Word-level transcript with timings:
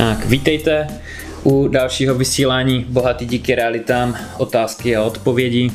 Tak, 0.00 0.26
vítejte 0.26 0.86
u 1.44 1.68
dalšího 1.68 2.14
vysílání 2.14 2.84
Bohatý 2.88 3.26
díky 3.26 3.54
realitám, 3.54 4.16
otázky 4.38 4.96
a 4.96 5.02
odpovědi. 5.02 5.70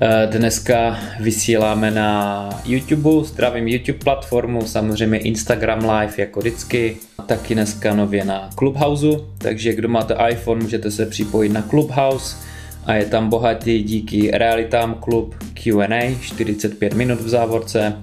Eh, 0.00 0.26
dneska 0.26 0.98
vysíláme 1.20 1.90
na 1.90 2.48
YouTube, 2.64 3.24
zdravím 3.24 3.68
YouTube 3.68 3.98
platformu, 3.98 4.66
samozřejmě 4.66 5.18
Instagram 5.18 5.78
Live 5.78 6.12
jako 6.16 6.40
vždycky, 6.40 6.96
taky 7.26 7.54
dneska 7.54 7.94
nově 7.94 8.24
na 8.24 8.50
Clubhouse, 8.58 9.06
takže 9.38 9.72
kdo 9.72 9.88
máte 9.88 10.16
iPhone, 10.30 10.62
můžete 10.62 10.90
se 10.90 11.06
připojit 11.06 11.52
na 11.52 11.62
Clubhouse 11.62 12.36
a 12.84 12.94
je 12.94 13.06
tam 13.06 13.28
bohatý 13.28 13.82
díky 13.82 14.30
realitám 14.30 14.94
klub 14.94 15.34
Q&A, 15.54 16.18
45 16.20 16.94
minut 16.94 17.20
v 17.20 17.28
závorce, 17.28 17.96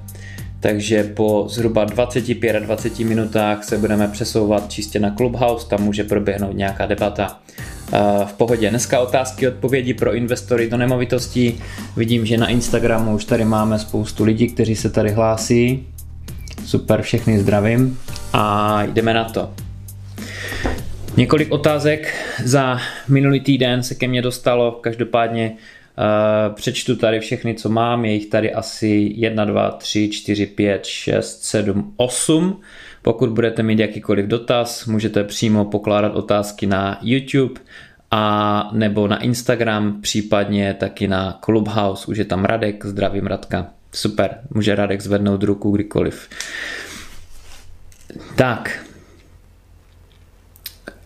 takže 0.59 1.03
po 1.03 1.45
zhruba 1.49 1.85
25-20 1.85 3.07
minutách 3.07 3.63
se 3.63 3.77
budeme 3.77 4.07
přesouvat 4.07 4.71
čistě 4.71 4.99
na 4.99 5.15
Clubhouse, 5.15 5.67
tam 5.67 5.83
může 5.83 6.03
proběhnout 6.03 6.55
nějaká 6.55 6.85
debata. 6.85 7.39
V 8.25 8.33
pohodě. 8.33 8.69
Dneska 8.69 8.99
otázky 8.99 9.47
odpovědi 9.47 9.93
pro 9.93 10.15
investory 10.15 10.69
do 10.69 10.77
nemovitostí. 10.77 11.59
Vidím, 11.97 12.25
že 12.25 12.37
na 12.37 12.47
Instagramu 12.47 13.15
už 13.15 13.25
tady 13.25 13.45
máme 13.45 13.79
spoustu 13.79 14.23
lidí, 14.23 14.47
kteří 14.47 14.75
se 14.75 14.89
tady 14.89 15.11
hlásí. 15.11 15.87
Super, 16.65 17.01
všechny 17.01 17.39
zdravím. 17.39 17.99
A 18.33 18.83
jdeme 18.85 19.13
na 19.13 19.23
to. 19.23 19.49
Několik 21.17 21.51
otázek 21.51 22.13
za 22.45 22.79
minulý 23.07 23.39
týden 23.39 23.83
se 23.83 23.95
ke 23.95 24.07
mně 24.07 24.21
dostalo, 24.21 24.71
každopádně 24.71 25.53
přečtu 26.53 26.95
tady 26.95 27.19
všechny, 27.19 27.55
co 27.55 27.69
mám, 27.69 28.05
je 28.05 28.13
jich 28.13 28.25
tady 28.25 28.53
asi 28.53 29.11
1, 29.15 29.45
2, 29.45 29.71
3, 29.71 30.09
4, 30.09 30.45
5, 30.45 30.85
6, 30.85 31.43
7, 31.43 31.93
8. 31.97 32.61
Pokud 33.01 33.29
budete 33.29 33.63
mít 33.63 33.79
jakýkoliv 33.79 34.25
dotaz, 34.25 34.85
můžete 34.85 35.23
přímo 35.23 35.65
pokládat 35.65 36.15
otázky 36.15 36.67
na 36.67 36.99
YouTube 37.01 37.61
a 38.11 38.69
nebo 38.73 39.07
na 39.07 39.17
Instagram, 39.23 40.01
případně 40.01 40.73
taky 40.73 41.07
na 41.07 41.39
Clubhouse, 41.45 42.07
už 42.11 42.17
je 42.17 42.25
tam 42.25 42.45
Radek, 42.45 42.85
zdravím 42.85 43.27
Radka. 43.27 43.67
Super, 43.91 44.39
může 44.53 44.75
Radek 44.75 45.01
zvednout 45.01 45.43
ruku 45.43 45.71
kdykoliv. 45.71 46.29
Tak, 48.35 48.85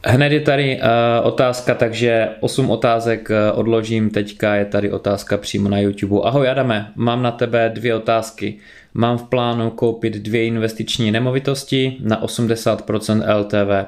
Hned 0.06 0.32
je 0.32 0.40
tady 0.40 0.80
uh, 0.82 1.28
otázka, 1.28 1.76
takže 1.76 2.30
8 2.40 2.70
otázek 2.70 3.30
uh, 3.30 3.60
odložím, 3.60 4.10
teďka 4.10 4.56
je 4.56 4.66
tady 4.66 4.92
otázka 4.92 5.38
přímo 5.38 5.70
na 5.70 5.80
YouTube. 5.80 6.22
Ahoj 6.24 6.50
Adame, 6.50 6.92
mám 6.96 7.24
na 7.24 7.32
tebe 7.32 7.72
dvě 7.76 7.96
otázky. 7.96 8.58
Mám 8.94 9.18
v 9.18 9.24
plánu 9.24 9.70
koupit 9.70 10.14
dvě 10.14 10.46
investiční 10.46 11.12
nemovitosti 11.12 11.98
na 12.00 12.24
80% 12.24 13.40
LTV. 13.40 13.88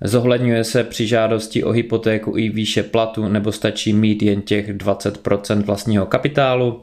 Zohledňuje 0.00 0.64
se 0.64 0.84
při 0.84 1.06
žádosti 1.06 1.64
o 1.64 1.70
hypotéku 1.70 2.36
i 2.36 2.48
výše 2.48 2.82
platu 2.82 3.28
nebo 3.28 3.52
stačí 3.52 3.92
mít 3.92 4.22
jen 4.22 4.42
těch 4.42 4.76
20% 4.76 5.62
vlastního 5.62 6.06
kapitálu? 6.06 6.82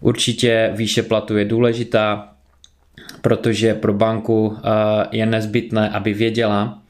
Určitě 0.00 0.70
výše 0.74 1.02
platu 1.02 1.36
je 1.36 1.44
důležitá, 1.44 2.28
protože 3.20 3.74
pro 3.74 3.94
banku 3.94 4.46
uh, 4.46 4.56
je 5.12 5.26
nezbytné, 5.26 5.88
aby 5.88 6.14
věděla, 6.14 6.83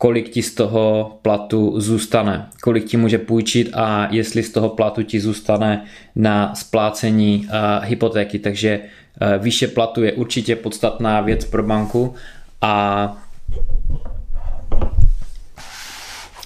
kolik 0.00 0.28
ti 0.28 0.42
z 0.42 0.54
toho 0.54 1.18
platu 1.22 1.80
zůstane, 1.80 2.46
kolik 2.62 2.84
ti 2.84 2.96
může 2.96 3.18
půjčit 3.18 3.70
a 3.74 4.08
jestli 4.10 4.42
z 4.42 4.52
toho 4.52 4.68
platu 4.68 5.02
ti 5.02 5.20
zůstane 5.20 5.84
na 6.16 6.54
splácení 6.54 7.46
uh, 7.46 7.84
hypotéky. 7.84 8.38
Takže 8.38 8.80
uh, 8.80 9.42
výše 9.42 9.68
platu 9.68 10.02
je 10.02 10.12
určitě 10.12 10.56
podstatná 10.56 11.20
věc 11.20 11.44
pro 11.44 11.62
banku 11.62 12.14
a 12.60 13.16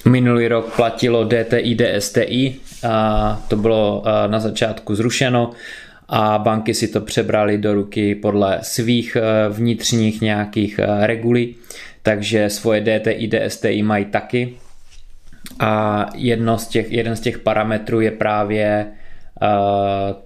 Minulý 0.05 0.49
rok 0.49 0.77
platilo 0.77 1.25
DTI, 1.25 1.77
DSTI, 1.77 2.57
a 2.89 3.43
to 3.49 3.57
bylo 3.57 4.05
na 4.27 4.41
začátku 4.41 4.95
zrušeno 4.95 5.51
a 6.09 6.39
banky 6.39 6.75
si 6.75 6.89
to 6.89 7.01
přebrali 7.01 7.59
do 7.59 7.75
ruky 7.75 8.15
podle 8.15 8.59
svých 8.63 9.17
vnitřních 9.51 10.21
nějakých 10.21 10.81
regulí 11.01 11.57
takže 12.05 12.51
svoje 12.51 12.81
DTI, 12.81 13.29
DSTI 13.29 13.83
mají 13.83 14.05
taky. 14.05 14.55
A 15.61 16.07
jedno 16.15 16.59
z 16.59 16.69
těch, 16.69 16.93
jeden 16.93 17.17
z 17.17 17.21
těch 17.21 17.39
parametrů 17.39 18.01
je 18.01 18.11
právě 18.11 18.87
uh, 18.87 19.49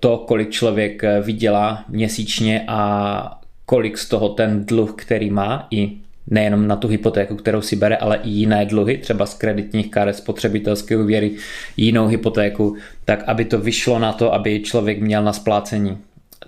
to, 0.00 0.19
kolik 0.19 0.50
člověk 0.50 1.03
vydělá 1.22 1.84
měsíčně 1.89 2.65
a 2.69 3.41
kolik 3.66 3.99
z 3.99 4.09
toho 4.09 4.28
ten 4.28 4.65
dluh, 4.65 4.94
který 4.97 5.31
má, 5.31 5.66
i 5.71 5.91
nejenom 6.31 6.66
na 6.66 6.77
tu 6.77 6.89
hypotéku, 6.89 7.37
kterou 7.37 7.61
si 7.61 7.77
bere, 7.77 7.97
ale 7.97 8.16
i 8.16 8.28
jiné 8.28 8.65
dluhy, 8.65 8.99
třeba 8.99 9.27
z 9.27 9.34
kreditních 9.34 9.91
karet, 9.91 10.16
spotřebitelské 10.16 10.97
úvěry, 10.97 11.37
jinou 11.77 12.06
hypotéku, 12.06 12.77
tak 13.05 13.25
aby 13.27 13.45
to 13.45 13.59
vyšlo 13.59 13.99
na 13.99 14.12
to, 14.12 14.34
aby 14.34 14.60
člověk 14.60 15.00
měl 15.00 15.25
na 15.25 15.33
splácení. 15.33 15.99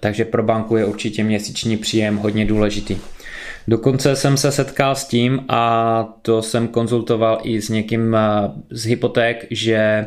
Takže 0.01 0.25
pro 0.25 0.43
banku 0.43 0.77
je 0.77 0.85
určitě 0.85 1.25
měsíční 1.25 1.77
příjem 1.77 2.17
hodně 2.17 2.45
důležitý. 2.45 2.97
Dokonce 3.71 4.17
jsem 4.17 4.37
se 4.37 4.53
setkal 4.53 4.95
s 4.95 5.05
tím 5.05 5.45
a 5.49 6.15
to 6.23 6.43
jsem 6.43 6.69
konzultoval 6.69 7.39
i 7.43 7.61
s 7.61 7.69
někým 7.69 8.15
eh, 8.15 8.21
z 8.71 8.87
hypoték, 8.87 9.47
že 9.51 10.07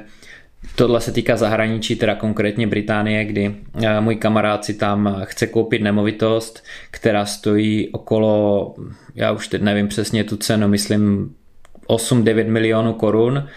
Tohle 0.76 1.02
se 1.02 1.12
týká 1.12 1.38
zahraničí, 1.38 1.96
teda 1.96 2.16
konkrétně 2.16 2.68
Británie, 2.68 3.26
kdy 3.26 3.56
eh, 3.84 4.02
můj 4.02 4.16
kamarád 4.16 4.66
si 4.66 4.74
tam 4.74 5.22
chce 5.24 5.48
koupit 5.48 5.82
nemovitost, 5.82 6.64
která 6.92 7.26
stojí 7.26 7.90
okolo, 7.90 8.76
já 9.16 9.32
už 9.32 9.48
teď 9.48 9.62
nevím 9.62 9.88
přesně 9.88 10.24
tu 10.24 10.38
cenu, 10.38 10.68
myslím 10.68 11.36
8-9 11.88 12.48
milionů 12.48 12.94
korun 12.94 13.48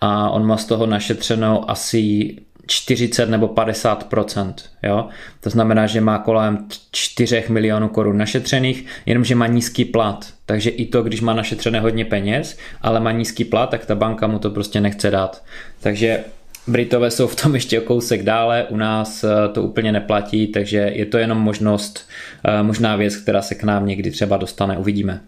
a 0.00 0.30
on 0.30 0.46
má 0.46 0.56
z 0.56 0.64
toho 0.64 0.86
našetřeno 0.86 1.70
asi 1.70 2.36
40 2.66 3.26
nebo 3.26 3.48
50% 3.48 4.54
jo? 4.82 5.08
To 5.40 5.50
znamená, 5.50 5.86
že 5.86 6.00
má 6.00 6.18
kolem 6.18 6.66
4 6.92 7.44
milionů 7.48 7.88
korun 7.88 8.18
našetřených, 8.18 8.86
jenomže 9.06 9.34
má 9.34 9.46
nízký 9.46 9.84
plat. 9.84 10.26
Takže 10.46 10.70
i 10.70 10.86
to, 10.86 11.02
když 11.02 11.20
má 11.20 11.34
našetřené 11.34 11.80
hodně 11.80 12.04
peněz, 12.04 12.58
ale 12.82 13.00
má 13.00 13.12
nízký 13.12 13.44
plat, 13.44 13.70
tak 13.70 13.86
ta 13.86 13.94
banka 13.94 14.26
mu 14.26 14.38
to 14.38 14.50
prostě 14.50 14.80
nechce 14.80 15.10
dát. 15.10 15.44
Takže 15.80 16.24
Britové 16.66 17.10
jsou 17.10 17.26
v 17.26 17.42
tom 17.42 17.54
ještě 17.54 17.80
o 17.80 17.84
kousek 17.84 18.22
dále, 18.22 18.64
u 18.64 18.76
nás 18.76 19.24
eh, 19.24 19.48
to 19.52 19.62
úplně 19.62 19.92
neplatí, 19.92 20.46
takže 20.46 20.78
je 20.78 21.06
to 21.06 21.18
jenom 21.18 21.38
možnost, 21.38 22.08
eh, 22.44 22.62
možná 22.62 22.96
věc, 22.96 23.16
která 23.16 23.42
se 23.42 23.54
k 23.54 23.62
nám 23.62 23.86
někdy 23.86 24.10
třeba 24.10 24.36
dostane, 24.36 24.78
uvidíme. 24.78 25.20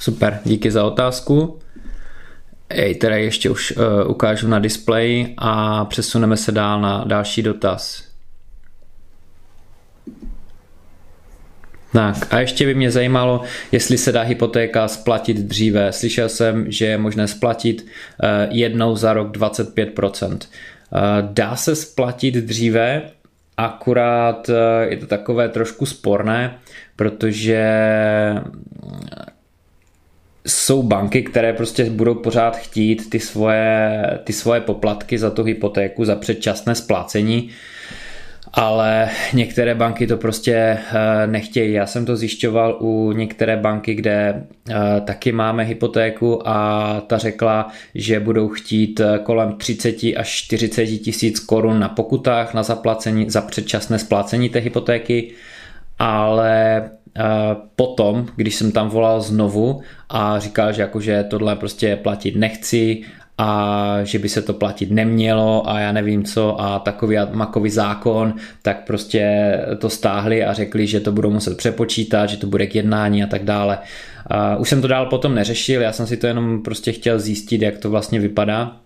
Super, 0.00 0.40
díky 0.44 0.70
za 0.70 0.84
otázku. 0.84 1.58
Ej, 2.70 2.94
teda 2.94 3.16
ještě 3.16 3.50
už 3.50 3.72
uh, 3.76 4.10
ukážu 4.10 4.48
na 4.48 4.58
displeji 4.58 5.34
a 5.38 5.84
přesuneme 5.84 6.36
se 6.36 6.52
dál 6.52 6.80
na 6.80 7.04
další 7.04 7.42
dotaz. 7.42 8.10
Tak 11.92 12.34
a 12.34 12.40
ještě 12.40 12.66
by 12.66 12.74
mě 12.74 12.90
zajímalo, 12.90 13.42
jestli 13.72 13.98
se 13.98 14.12
dá 14.12 14.22
hypotéka 14.22 14.88
splatit 14.88 15.36
dříve. 15.36 15.92
Slyšel 15.92 16.28
jsem, 16.28 16.72
že 16.72 16.86
je 16.86 16.98
možné 16.98 17.28
splatit 17.28 17.82
uh, 17.82 18.28
jednou 18.56 18.96
za 18.96 19.12
rok 19.12 19.36
25%. 19.36 20.32
Uh, 20.32 20.38
dá 21.20 21.56
se 21.56 21.76
splatit 21.76 22.34
dříve, 22.34 23.02
akurát 23.56 24.48
uh, 24.48 24.54
je 24.88 24.96
to 24.96 25.06
takové 25.06 25.48
trošku 25.48 25.86
sporné, 25.86 26.58
protože 26.96 27.64
jsou 30.46 30.82
banky, 30.82 31.22
které 31.22 31.52
prostě 31.52 31.84
budou 31.90 32.14
pořád 32.14 32.56
chtít 32.56 33.10
ty 33.10 33.20
svoje, 33.20 34.02
ty 34.24 34.32
svoje 34.32 34.60
poplatky 34.60 35.18
za 35.18 35.30
tu 35.30 35.44
hypotéku, 35.44 36.04
za 36.04 36.16
předčasné 36.16 36.74
splácení, 36.74 37.50
ale 38.52 39.10
některé 39.32 39.74
banky 39.74 40.06
to 40.06 40.16
prostě 40.16 40.52
eh, 40.54 41.26
nechtějí. 41.26 41.72
Já 41.72 41.86
jsem 41.86 42.06
to 42.06 42.16
zjišťoval 42.16 42.76
u 42.80 43.12
některé 43.12 43.56
banky, 43.56 43.94
kde 43.94 44.46
eh, 44.70 44.74
taky 45.00 45.32
máme 45.32 45.64
hypotéku 45.64 46.48
a 46.48 47.00
ta 47.06 47.18
řekla, 47.18 47.72
že 47.94 48.20
budou 48.20 48.48
chtít 48.48 49.00
eh, 49.00 49.18
kolem 49.18 49.52
30 49.52 49.96
až 50.16 50.28
40 50.28 50.86
tisíc 50.86 51.40
korun 51.40 51.80
na 51.80 51.88
pokutách 51.88 52.54
na 52.54 52.62
zaplacení, 52.62 53.30
za 53.30 53.40
předčasné 53.40 53.98
splácení 53.98 54.48
té 54.48 54.58
hypotéky, 54.58 55.32
ale 56.00 56.82
potom, 57.76 58.26
když 58.36 58.54
jsem 58.54 58.72
tam 58.72 58.88
volal 58.88 59.20
znovu 59.20 59.80
a 60.08 60.38
říkal, 60.38 60.72
že 60.72 60.82
jakože 60.82 61.24
tohle 61.30 61.56
prostě 61.56 61.96
platit 61.96 62.36
nechci 62.36 63.02
a 63.38 63.98
že 64.02 64.18
by 64.18 64.28
se 64.28 64.42
to 64.42 64.54
platit 64.54 64.90
nemělo 64.90 65.70
a 65.70 65.80
já 65.80 65.92
nevím 65.92 66.24
co 66.24 66.60
a 66.60 66.78
takový 66.78 67.16
makový 67.32 67.70
zákon, 67.70 68.34
tak 68.62 68.86
prostě 68.86 69.54
to 69.78 69.90
stáhli 69.90 70.44
a 70.44 70.52
řekli, 70.52 70.86
že 70.86 71.00
to 71.00 71.12
budou 71.12 71.30
muset 71.30 71.56
přepočítat, 71.56 72.30
že 72.30 72.36
to 72.36 72.46
bude 72.46 72.66
k 72.66 72.74
jednání 72.74 73.22
a 73.22 73.26
tak 73.26 73.44
dále. 73.44 73.78
už 74.58 74.68
jsem 74.68 74.82
to 74.82 74.88
dál 74.88 75.06
potom 75.06 75.34
neřešil, 75.34 75.82
já 75.82 75.92
jsem 75.92 76.06
si 76.06 76.16
to 76.16 76.26
jenom 76.26 76.62
prostě 76.62 76.92
chtěl 76.92 77.18
zjistit, 77.18 77.62
jak 77.62 77.78
to 77.78 77.90
vlastně 77.90 78.20
vypadá 78.20 78.76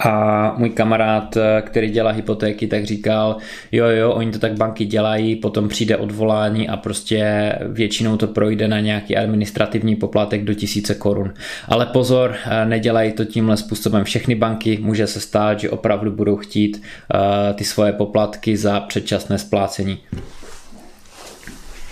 a 0.00 0.54
můj 0.56 0.70
kamarád, 0.70 1.36
který 1.60 1.90
dělá 1.90 2.10
hypotéky, 2.10 2.66
tak 2.66 2.84
říkal, 2.84 3.36
jo, 3.72 3.86
jo, 3.86 4.12
oni 4.12 4.32
to 4.32 4.38
tak 4.38 4.52
banky 4.52 4.84
dělají, 4.84 5.36
potom 5.36 5.68
přijde 5.68 5.96
odvolání 5.96 6.68
a 6.68 6.76
prostě 6.76 7.52
většinou 7.68 8.16
to 8.16 8.26
projde 8.26 8.68
na 8.68 8.80
nějaký 8.80 9.16
administrativní 9.16 9.96
poplatek 9.96 10.44
do 10.44 10.54
tisíce 10.54 10.94
korun. 10.94 11.34
Ale 11.68 11.86
pozor, 11.86 12.34
nedělají 12.64 13.12
to 13.12 13.24
tímhle 13.24 13.56
způsobem 13.56 14.04
všechny 14.04 14.34
banky, 14.34 14.78
může 14.82 15.06
se 15.06 15.20
stát, 15.20 15.60
že 15.60 15.70
opravdu 15.70 16.10
budou 16.10 16.36
chtít 16.36 16.82
uh, 17.14 17.56
ty 17.56 17.64
svoje 17.64 17.92
poplatky 17.92 18.56
za 18.56 18.80
předčasné 18.80 19.38
splácení. 19.38 19.98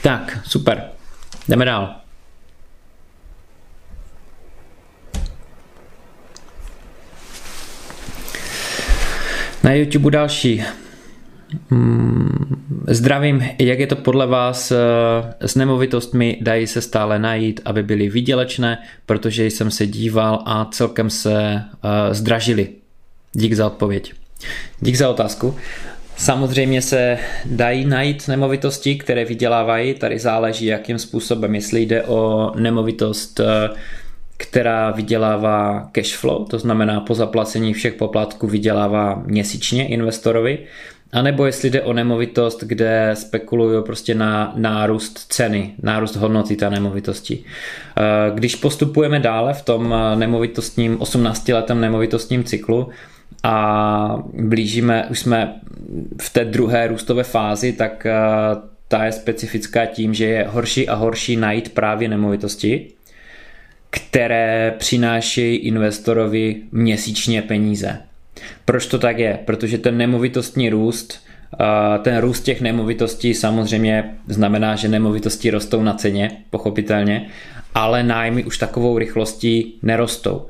Tak, 0.03 0.39
super. 0.45 0.85
Jdeme 1.49 1.65
dál. 1.65 2.04
Na 9.65 9.73
YouTube 9.73 10.11
další. 10.11 10.63
Mm, 11.71 12.83
zdravím, 12.89 13.45
jak 13.59 13.79
je 13.79 13.87
to 13.87 13.97
podle 13.97 14.27
vás 14.27 14.73
eh, 14.73 14.77
s 15.41 15.55
nemovitostmi, 15.55 16.39
dají 16.41 16.67
se 16.67 16.81
stále 16.81 17.19
najít, 17.19 17.61
aby 17.65 17.83
byly 17.83 18.09
výdělečné, 18.09 18.79
protože 19.07 19.47
jsem 19.47 19.71
se 19.71 19.87
díval 19.87 20.43
a 20.47 20.65
celkem 20.65 21.11
se 21.11 21.35
eh, 21.35 22.15
zdražili. 22.15 22.69
Dík 23.33 23.53
za 23.53 23.67
odpověď. 23.67 24.13
Dík 24.81 24.97
za 24.97 25.11
otázku. 25.11 25.57
Samozřejmě 26.17 26.83
se 26.83 27.19
dají 27.45 27.85
najít 27.85 28.29
nemovitosti, 28.29 28.97
které 28.97 29.25
vydělávají, 29.25 29.95
tady 29.95 30.19
záleží 30.19 30.67
jakým 30.67 30.99
způsobem, 30.99 31.55
jestli 31.55 31.83
jde 31.83 32.03
o 32.03 32.53
nemovitost, 32.57 33.41
eh, 33.41 33.69
která 34.37 34.91
vydělává 34.91 35.89
cash 35.93 36.17
flow, 36.17 36.45
to 36.45 36.59
znamená 36.59 37.01
po 37.01 37.15
zaplacení 37.15 37.75
všech 37.75 37.95
poplatků 37.95 38.47
vydělává 38.47 39.23
měsíčně 39.27 39.89
investorovi, 39.89 40.59
anebo 41.13 41.47
jestli 41.47 41.71
jde 41.71 41.83
o 41.83 41.93
nemovitost, 41.93 42.65
kde 42.65 43.11
spekulují 43.15 43.85
prostě 43.85 44.15
na 44.15 44.53
nárůst 44.57 45.19
ceny, 45.19 45.75
nárůst 45.83 46.17
hodnoty 46.17 46.57
té 46.57 46.71
nemovitosti. 46.71 47.45
Eh, 47.45 48.03
když 48.35 48.57
postupujeme 48.57 49.21
dále 49.21 49.55
v 49.55 49.63
tom 49.63 49.95
eh, 49.95 50.17
nemovitostním 50.17 51.01
18 51.01 51.49
letem 51.49 51.81
nemovitostním 51.81 52.45
cyklu, 52.45 52.89
a 53.43 54.23
blížíme, 54.33 55.07
už 55.11 55.19
jsme 55.19 55.55
v 56.23 56.31
té 56.33 56.45
druhé 56.45 56.87
růstové 56.87 57.25
fázi, 57.25 57.73
tak 57.73 58.07
eh, 58.07 58.13
ta 58.89 59.05
je 59.05 59.13
specifická 59.13 59.87
tím, 59.87 60.15
že 60.15 60.25
je 60.25 60.47
horší 60.49 60.89
a 60.89 60.95
horší 60.95 61.37
najít 61.37 61.75
právě 61.75 62.09
nemovitosti, 62.09 62.91
které 63.95 64.75
přinášejí 64.79 65.57
investorovi 65.57 66.57
měsíčně 66.73 67.43
peníze. 67.43 67.99
Proč 68.65 68.87
to 68.87 68.99
tak 68.99 69.19
je? 69.19 69.39
Protože 69.45 69.79
ten 69.79 69.97
nemovitostní 69.97 70.71
růst, 70.71 71.23
ten 72.03 72.19
růst 72.19 72.41
těch 72.41 72.61
nemovitostí 72.61 73.35
samozřejmě 73.35 74.15
znamená, 74.29 74.77
že 74.77 74.89
nemovitosti 74.89 75.51
rostou 75.51 75.83
na 75.83 75.95
ceně, 75.95 76.31
pochopitelně, 76.51 77.27
ale 77.75 78.03
nájmy 78.03 78.45
už 78.45 78.59
takovou 78.59 78.99
rychlostí 78.99 79.79
nerostou 79.83 80.47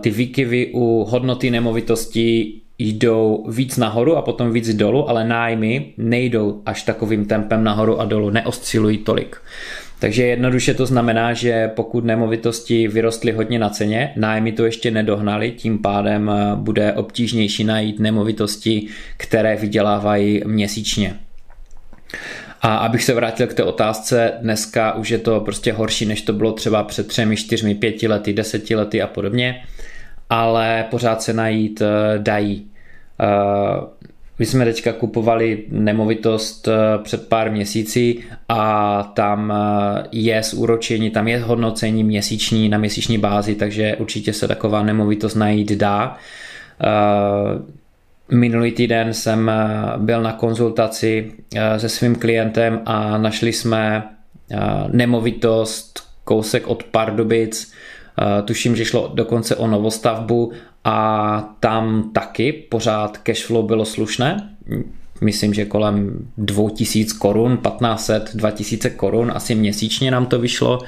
ty 0.00 0.10
výkyvy 0.10 0.70
u 0.74 1.04
hodnoty 1.04 1.50
nemovitostí 1.50 2.60
jdou 2.78 3.46
víc 3.48 3.76
nahoru 3.76 4.16
a 4.16 4.22
potom 4.22 4.52
víc 4.52 4.74
dolů, 4.74 5.08
ale 5.08 5.24
nájmy 5.24 5.92
nejdou 5.96 6.62
až 6.66 6.82
takovým 6.82 7.24
tempem 7.24 7.64
nahoru 7.64 8.00
a 8.00 8.04
dolů, 8.04 8.30
neoscilují 8.30 8.98
tolik. 8.98 9.36
Takže 10.04 10.26
jednoduše 10.26 10.74
to 10.74 10.86
znamená, 10.86 11.32
že 11.32 11.68
pokud 11.68 12.04
nemovitosti 12.04 12.88
vyrostly 12.88 13.32
hodně 13.32 13.58
na 13.58 13.68
ceně, 13.70 14.12
nájmy 14.16 14.52
to 14.52 14.64
ještě 14.64 14.90
nedohnali, 14.90 15.50
tím 15.50 15.78
pádem 15.78 16.30
eh, 16.30 16.56
bude 16.56 16.92
obtížnější 16.92 17.64
najít 17.64 18.00
nemovitosti, 18.00 18.86
které 19.16 19.56
vydělávají 19.56 20.42
měsíčně. 20.46 21.16
A 22.62 22.76
abych 22.76 23.04
se 23.04 23.14
vrátil 23.14 23.46
k 23.46 23.54
té 23.54 23.62
otázce, 23.62 24.32
dneska 24.40 24.94
už 24.94 25.10
je 25.10 25.18
to 25.18 25.40
prostě 25.40 25.72
horší, 25.72 26.06
než 26.06 26.22
to 26.22 26.32
bylo 26.32 26.52
třeba 26.52 26.82
před 26.82 27.06
třemi, 27.06 27.36
čtyřmi, 27.36 27.74
pěti 27.74 28.08
lety, 28.08 28.32
deseti 28.32 28.74
lety 28.74 29.02
a 29.02 29.06
podobně, 29.06 29.64
ale 30.30 30.86
pořád 30.90 31.22
se 31.22 31.32
najít 31.32 31.82
eh, 31.82 32.18
dají. 32.18 32.66
Eh, 34.34 34.38
my 34.38 34.46
jsme 34.46 34.64
teďka 34.64 34.92
kupovali 34.92 35.64
nemovitost 35.68 36.68
eh, 36.68 36.72
před 37.02 37.28
pár 37.28 37.50
měsíci 37.50 38.18
a 38.48 39.02
tam 39.14 39.52
je 40.12 40.42
zúročení, 40.42 41.10
tam 41.10 41.28
je 41.28 41.38
hodnocení 41.38 42.04
měsíční 42.04 42.68
na 42.68 42.78
měsíční 42.78 43.18
bázi, 43.18 43.54
takže 43.54 43.96
určitě 43.96 44.32
se 44.32 44.48
taková 44.48 44.82
nemovitost 44.82 45.34
najít 45.34 45.72
dá. 45.72 46.16
Minulý 48.30 48.72
týden 48.72 49.14
jsem 49.14 49.48
eh, 49.48 49.54
byl 49.96 50.22
na 50.22 50.32
konzultaci 50.32 51.32
eh, 51.54 51.80
se 51.80 51.88
svým 51.88 52.16
klientem 52.16 52.80
a 52.86 53.18
našli 53.18 53.52
jsme 53.52 54.02
eh, 54.50 54.58
nemovitost 54.92 56.00
kousek 56.24 56.66
od 56.66 56.84
Pardubic. 56.84 57.72
Tuším, 58.44 58.76
že 58.76 58.84
šlo 58.84 59.10
dokonce 59.14 59.56
o 59.56 59.66
novostavbu 59.66 60.52
a 60.84 61.56
tam 61.60 62.10
taky 62.12 62.52
pořád 62.52 63.18
cashflow 63.18 63.66
bylo 63.66 63.84
slušné. 63.84 64.56
Myslím, 65.20 65.54
že 65.54 65.64
kolem 65.64 66.28
2000 66.38 67.18
korun, 67.18 67.56
1500, 67.56 68.30
2000 68.34 68.90
korun 68.90 69.32
asi 69.34 69.54
měsíčně 69.54 70.10
nám 70.10 70.26
to 70.26 70.38
vyšlo. 70.38 70.78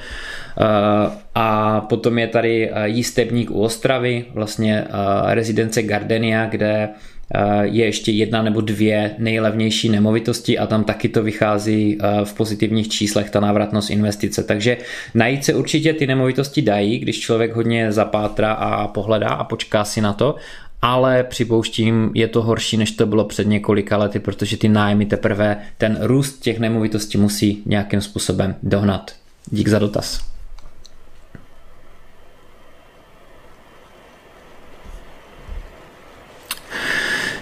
A 1.35 1.81
potom 1.81 2.19
je 2.19 2.27
tady 2.27 2.71
jístebník 2.83 3.51
u 3.51 3.61
Ostravy, 3.61 4.25
vlastně 4.33 4.87
rezidence 5.33 5.83
Gardenia, 5.83 6.45
kde 6.45 6.89
Eh, 6.89 7.16
je 7.61 7.85
ještě 7.85 8.11
jedna 8.11 8.41
nebo 8.41 8.61
dvě 8.61 9.15
nejlevnější 9.17 9.89
nemovitosti 9.89 10.57
a 10.57 10.67
tam 10.67 10.83
taky 10.83 11.09
to 11.09 11.23
vychází 11.23 11.97
eh, 11.99 12.25
v 12.25 12.33
pozitivních 12.33 12.89
číslech 12.89 13.29
ta 13.29 13.39
návratnost 13.39 13.89
investice. 13.89 14.43
Takže 14.43 14.77
najít 15.13 15.45
se 15.45 15.53
určitě 15.53 15.93
ty 15.93 16.07
nemovitosti 16.07 16.61
dají, 16.61 16.99
když 16.99 17.19
člověk 17.19 17.55
hodně 17.55 17.91
zapátra 17.91 18.51
a 18.53 18.87
pohledá 18.87 19.29
a 19.29 19.43
počká 19.43 19.85
si 19.85 20.01
na 20.01 20.13
to, 20.13 20.35
ale 20.81 21.23
připouštím, 21.23 22.11
je 22.13 22.27
to 22.27 22.41
horší, 22.41 22.77
než 22.77 22.91
to 22.91 23.05
bylo 23.05 23.25
před 23.25 23.47
několika 23.47 23.97
lety, 23.97 24.19
protože 24.19 24.57
ty 24.57 24.69
nájmy 24.69 25.05
teprve 25.05 25.57
ten 25.77 25.97
růst 26.01 26.39
těch 26.39 26.59
nemovitostí 26.59 27.17
musí 27.17 27.63
nějakým 27.65 28.01
způsobem 28.01 28.55
dohnat. 28.63 29.11
Dík 29.51 29.67
za 29.67 29.79
dotaz. 29.79 30.36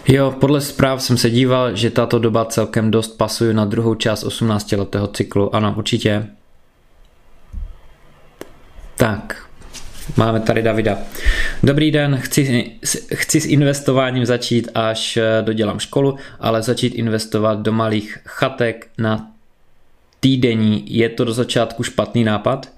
Jo, 0.08 0.32
podle 0.40 0.62
zpráv 0.62 1.04
jsem 1.04 1.18
se 1.18 1.30
díval, 1.30 1.76
že 1.76 1.90
tato 1.90 2.20
doba 2.20 2.46
celkem 2.46 2.92
dost 2.92 3.18
pasuje 3.18 3.54
na 3.54 3.66
druhou 3.66 3.96
část 3.96 4.24
18 4.24 4.72
letého 4.72 5.08
cyklu. 5.08 5.56
Ano, 5.56 5.74
určitě. 5.78 6.28
Tak, 8.98 9.46
máme 10.18 10.40
tady 10.40 10.62
Davida. 10.62 10.98
Dobrý 11.64 11.92
den, 11.92 12.18
chci, 12.18 12.72
chci 13.16 13.42
s 13.42 13.46
investováním 13.46 14.26
začít, 14.26 14.70
až 14.76 15.18
eh, 15.18 15.42
dodělám 15.42 15.80
školu, 15.80 16.18
ale 16.40 16.62
začít 16.62 16.96
investovat 16.96 17.60
do 17.60 17.72
malých 17.72 18.18
chatek 18.26 18.88
na 18.98 19.32
týdenní. 20.20 20.98
Je 20.98 21.10
to 21.10 21.26
do 21.26 21.34
začátku 21.34 21.84
špatný 21.84 22.24
nápad? 22.24 22.75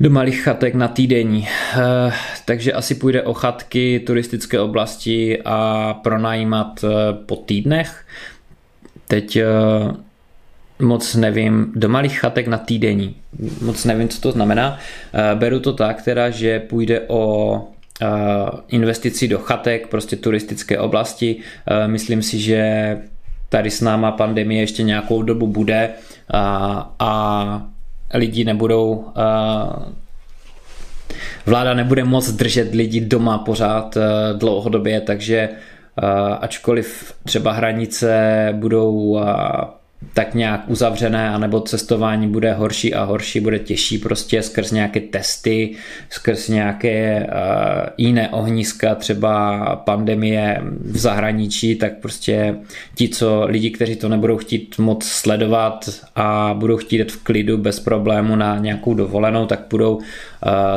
Do 0.00 0.10
malých 0.10 0.42
chatek 0.42 0.74
na 0.74 0.88
týdení. 0.88 1.48
Eh, 1.48 2.12
takže 2.44 2.72
asi 2.72 2.94
půjde 2.94 3.22
o 3.22 3.34
chatky, 3.34 4.00
turistické 4.00 4.60
oblasti 4.60 5.42
a 5.44 5.94
pronajímat 5.94 6.84
eh, 6.84 6.88
po 7.26 7.36
týdnech. 7.36 8.06
Teď 9.08 9.36
eh, 9.36 9.46
moc 10.78 11.14
nevím, 11.14 11.72
do 11.74 11.88
malých 11.88 12.18
chatek 12.18 12.46
na 12.46 12.58
týdení. 12.58 13.16
Moc 13.62 13.84
nevím, 13.84 14.08
co 14.08 14.20
to 14.20 14.32
znamená. 14.32 14.78
Beru 15.34 15.60
to 15.60 15.72
tak 15.72 16.02
teda, 16.02 16.30
že 16.30 16.60
půjde 16.60 17.00
o 17.08 17.64
investici 18.68 19.28
do 19.28 19.38
chatek, 19.38 19.86
prostě 19.86 20.16
turistické 20.16 20.78
oblasti. 20.78 21.36
Myslím 21.86 22.22
si, 22.22 22.38
že 22.38 22.96
tady 23.48 23.70
s 23.70 23.80
náma 23.80 24.12
pandemie 24.12 24.60
ještě 24.62 24.82
nějakou 24.82 25.22
dobu 25.22 25.46
bude 25.46 25.90
a, 26.32 26.94
a 26.98 27.69
lidi 28.14 28.44
nebudou 28.44 29.04
vláda 31.46 31.74
nebude 31.74 32.04
moc 32.04 32.30
držet 32.30 32.74
lidi 32.74 33.00
doma 33.00 33.38
pořád 33.38 33.98
dlouhodobě, 34.36 35.00
takže 35.00 35.48
ačkoliv 36.40 37.14
třeba 37.24 37.52
hranice 37.52 38.48
budou 38.52 39.20
tak 40.14 40.34
nějak 40.34 40.60
uzavřené, 40.66 41.30
anebo 41.30 41.60
cestování 41.60 42.28
bude 42.28 42.52
horší 42.52 42.94
a 42.94 43.04
horší, 43.04 43.40
bude 43.40 43.58
těžší 43.58 43.98
prostě 43.98 44.42
skrz 44.42 44.70
nějaké 44.70 45.00
testy, 45.00 45.74
skrz 46.10 46.48
nějaké 46.48 47.26
uh, 47.26 47.88
jiné 47.96 48.28
ohniska, 48.28 48.94
třeba 48.94 49.76
pandemie 49.76 50.60
v 50.80 50.98
zahraničí, 50.98 51.76
tak 51.76 51.92
prostě 51.98 52.54
ti, 52.94 53.08
co 53.08 53.44
lidi, 53.46 53.70
kteří 53.70 53.96
to 53.96 54.08
nebudou 54.08 54.36
chtít 54.36 54.78
moc 54.78 55.04
sledovat 55.04 55.88
a 56.16 56.54
budou 56.58 56.76
chtít 56.76 56.98
jít 57.00 57.12
v 57.12 57.22
klidu 57.22 57.58
bez 57.58 57.80
problému 57.80 58.36
na 58.36 58.58
nějakou 58.58 58.94
dovolenou, 58.94 59.46
tak 59.46 59.60
budou 59.70 59.94
uh, 59.94 60.02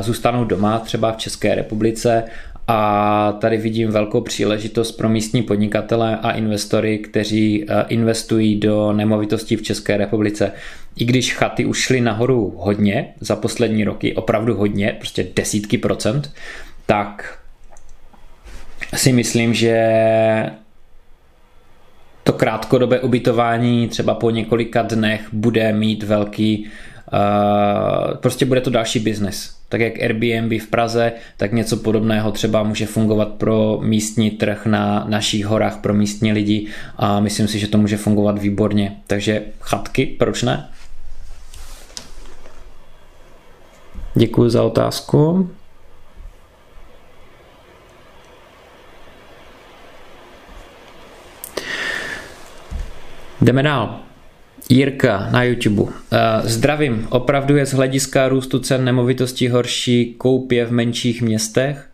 zůstanou 0.01 0.45
doma 0.45 0.79
třeba 0.79 1.11
v 1.11 1.17
České 1.17 1.55
republice 1.55 2.23
a 2.67 3.31
tady 3.31 3.57
vidím 3.57 3.91
velkou 3.91 4.21
příležitost 4.21 4.91
pro 4.91 5.09
místní 5.09 5.43
podnikatele 5.43 6.17
a 6.17 6.31
investory, 6.31 6.97
kteří 6.97 7.65
eh, 7.67 7.85
investují 7.87 8.59
do 8.59 8.93
nemovitostí 8.93 9.55
v 9.55 9.61
České 9.61 9.97
republice. 9.97 10.51
I 10.95 11.05
když 11.05 11.33
chaty 11.33 11.65
už 11.65 11.77
šly 11.77 12.01
nahoru 12.01 12.53
hodně 12.57 13.13
za 13.19 13.35
poslední 13.35 13.83
roky, 13.83 14.15
opravdu 14.15 14.55
hodně, 14.55 14.95
prostě 14.97 15.27
desítky 15.35 15.77
procent, 15.77 16.31
tak 16.85 17.39
si 18.95 19.13
myslím, 19.13 19.53
že 19.53 19.75
to 22.23 22.33
krátkodobé 22.33 22.99
ubytování 22.99 23.87
třeba 23.87 24.13
po 24.13 24.29
několika 24.29 24.81
dnech 24.81 25.27
bude 25.33 25.73
mít 25.73 26.03
velký, 26.03 26.67
prostě 28.21 28.45
bude 28.45 28.61
to 28.61 28.69
další 28.69 28.99
biznes. 28.99 29.55
Tak 29.69 29.81
jak 29.81 30.01
Airbnb 30.01 30.61
v 30.61 30.67
Praze, 30.67 31.13
tak 31.37 31.51
něco 31.53 31.77
podobného 31.77 32.31
třeba 32.31 32.63
může 32.63 32.85
fungovat 32.85 33.27
pro 33.27 33.79
místní 33.81 34.31
trh 34.31 34.65
na 34.65 35.05
našich 35.07 35.45
horách, 35.45 35.77
pro 35.77 35.93
místní 35.93 36.31
lidi 36.31 36.67
a 36.97 37.19
myslím 37.19 37.47
si, 37.47 37.59
že 37.59 37.67
to 37.67 37.77
může 37.77 37.97
fungovat 37.97 38.39
výborně. 38.39 38.97
Takže 39.07 39.43
chatky, 39.59 40.05
proč 40.05 40.43
ne? 40.43 40.69
Děkuji 44.15 44.49
za 44.49 44.63
otázku. 44.63 45.49
Jdeme 53.41 53.63
dál. 53.63 53.99
Jirka 54.69 55.29
na 55.31 55.43
YouTube. 55.43 55.91
Eh, 56.11 56.17
zdravím, 56.43 57.07
opravdu 57.09 57.57
je 57.57 57.65
z 57.65 57.73
hlediska 57.73 58.27
růstu 58.27 58.59
cen 58.59 58.85
nemovitostí 58.85 59.47
horší 59.47 60.15
koupě 60.17 60.65
v 60.65 60.71
menších 60.71 61.21
městech? 61.21 61.89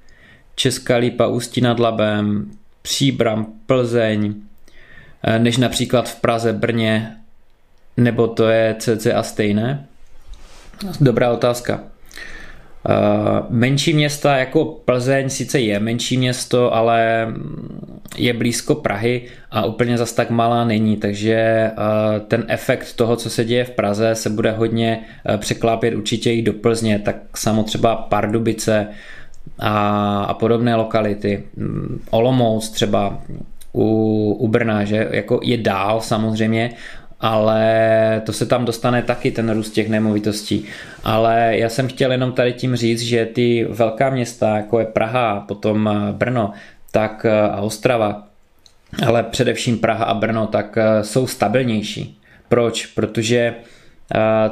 Česká 0.56 0.96
Lípa, 0.96 1.28
Ústí 1.28 1.62
nad 1.62 1.80
Labem, 1.80 2.52
Příbram, 2.82 3.48
Plzeň, 3.66 4.34
eh, 5.24 5.40
než 5.40 5.58
například 5.58 6.10
v 6.10 6.22
Praze, 6.22 6.54
Brně, 6.54 7.16
nebo 7.98 8.28
to 8.28 8.50
je 8.50 8.76
cca 8.80 9.24
stejné? 9.24 9.86
Dobrá 11.02 11.32
otázka. 11.32 11.84
Eh, 12.88 13.44
menší 13.50 13.94
města 13.94 14.38
jako 14.38 14.66
Plzeň 14.66 15.30
sice 15.30 15.60
je 15.60 15.80
menší 15.80 16.18
město, 16.18 16.74
ale 16.74 17.28
je 18.18 18.34
blízko 18.34 18.76
Prahy 18.76 19.22
a 19.52 19.66
úplně 19.66 19.98
zas 19.98 20.14
tak 20.14 20.30
malá 20.30 20.66
není, 20.66 20.98
takže 20.98 21.34
eh, 21.34 21.74
ten 22.28 22.46
efekt 22.48 22.94
toho, 22.96 23.16
co 23.16 23.30
se 23.30 23.46
děje 23.46 23.64
v 23.64 23.70
Praze, 23.72 24.16
se 24.16 24.30
bude 24.30 24.52
hodně 24.52 25.00
eh, 25.26 25.38
překlápět 25.38 25.96
určitě 25.96 26.34
i 26.34 26.42
do 26.42 26.54
Plzně, 26.54 27.00
tak 27.00 27.38
samo 27.38 27.64
třeba 27.64 27.96
Pardubice 27.96 28.88
a, 29.60 30.24
a 30.24 30.34
podobné 30.34 30.76
lokality. 30.76 31.44
Mm, 31.56 32.02
Olomouc 32.10 32.70
třeba 32.70 33.22
u, 33.74 34.34
u 34.40 34.48
Brna, 34.48 34.84
že 34.84 35.08
jako 35.12 35.40
je 35.44 35.58
dál 35.58 36.02
samozřejmě, 36.02 36.72
ale 37.22 38.22
to 38.26 38.34
se 38.34 38.46
tam 38.46 38.66
dostane 38.66 39.02
taky 39.02 39.32
ten 39.32 39.50
růst 39.52 39.70
těch 39.70 39.90
nemovitostí. 39.90 40.66
Ale 41.04 41.52
já 41.58 41.70
jsem 41.70 41.88
chtěl 41.88 42.12
jenom 42.12 42.32
tady 42.32 42.54
tím 42.54 42.76
říct, 42.76 43.02
že 43.02 43.26
ty 43.26 43.68
velká 43.70 44.10
města, 44.10 44.58
jako 44.58 44.80
je 44.80 44.86
Praha, 44.86 45.40
potom 45.48 45.90
eh, 45.90 46.14
Brno, 46.14 46.52
tak 46.92 47.26
eh, 47.26 47.42
a 47.42 47.62
Ostrava, 47.62 48.28
ale 49.08 49.24
především 49.24 49.78
Praha 49.78 50.06
a 50.06 50.14
Brno, 50.14 50.48
tak 50.48 50.78
eh, 50.78 51.04
jsou 51.04 51.28
stabilnější. 51.28 52.18
Proč? 52.48 52.86
Protože 52.86 53.54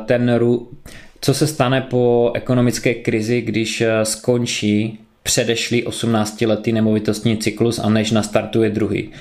ten 0.05 0.39
co 1.21 1.33
se 1.33 1.47
stane 1.47 1.81
po 1.81 2.31
ekonomické 2.35 2.93
krizi, 2.93 3.41
když 3.41 3.83
skončí 4.03 4.99
předešlý 5.23 5.83
18-letý 5.83 6.73
nemovitostní 6.73 7.37
cyklus 7.37 7.79
a 7.79 7.89
než 7.89 8.11
nastartuje 8.11 8.69
druhý. 8.69 9.11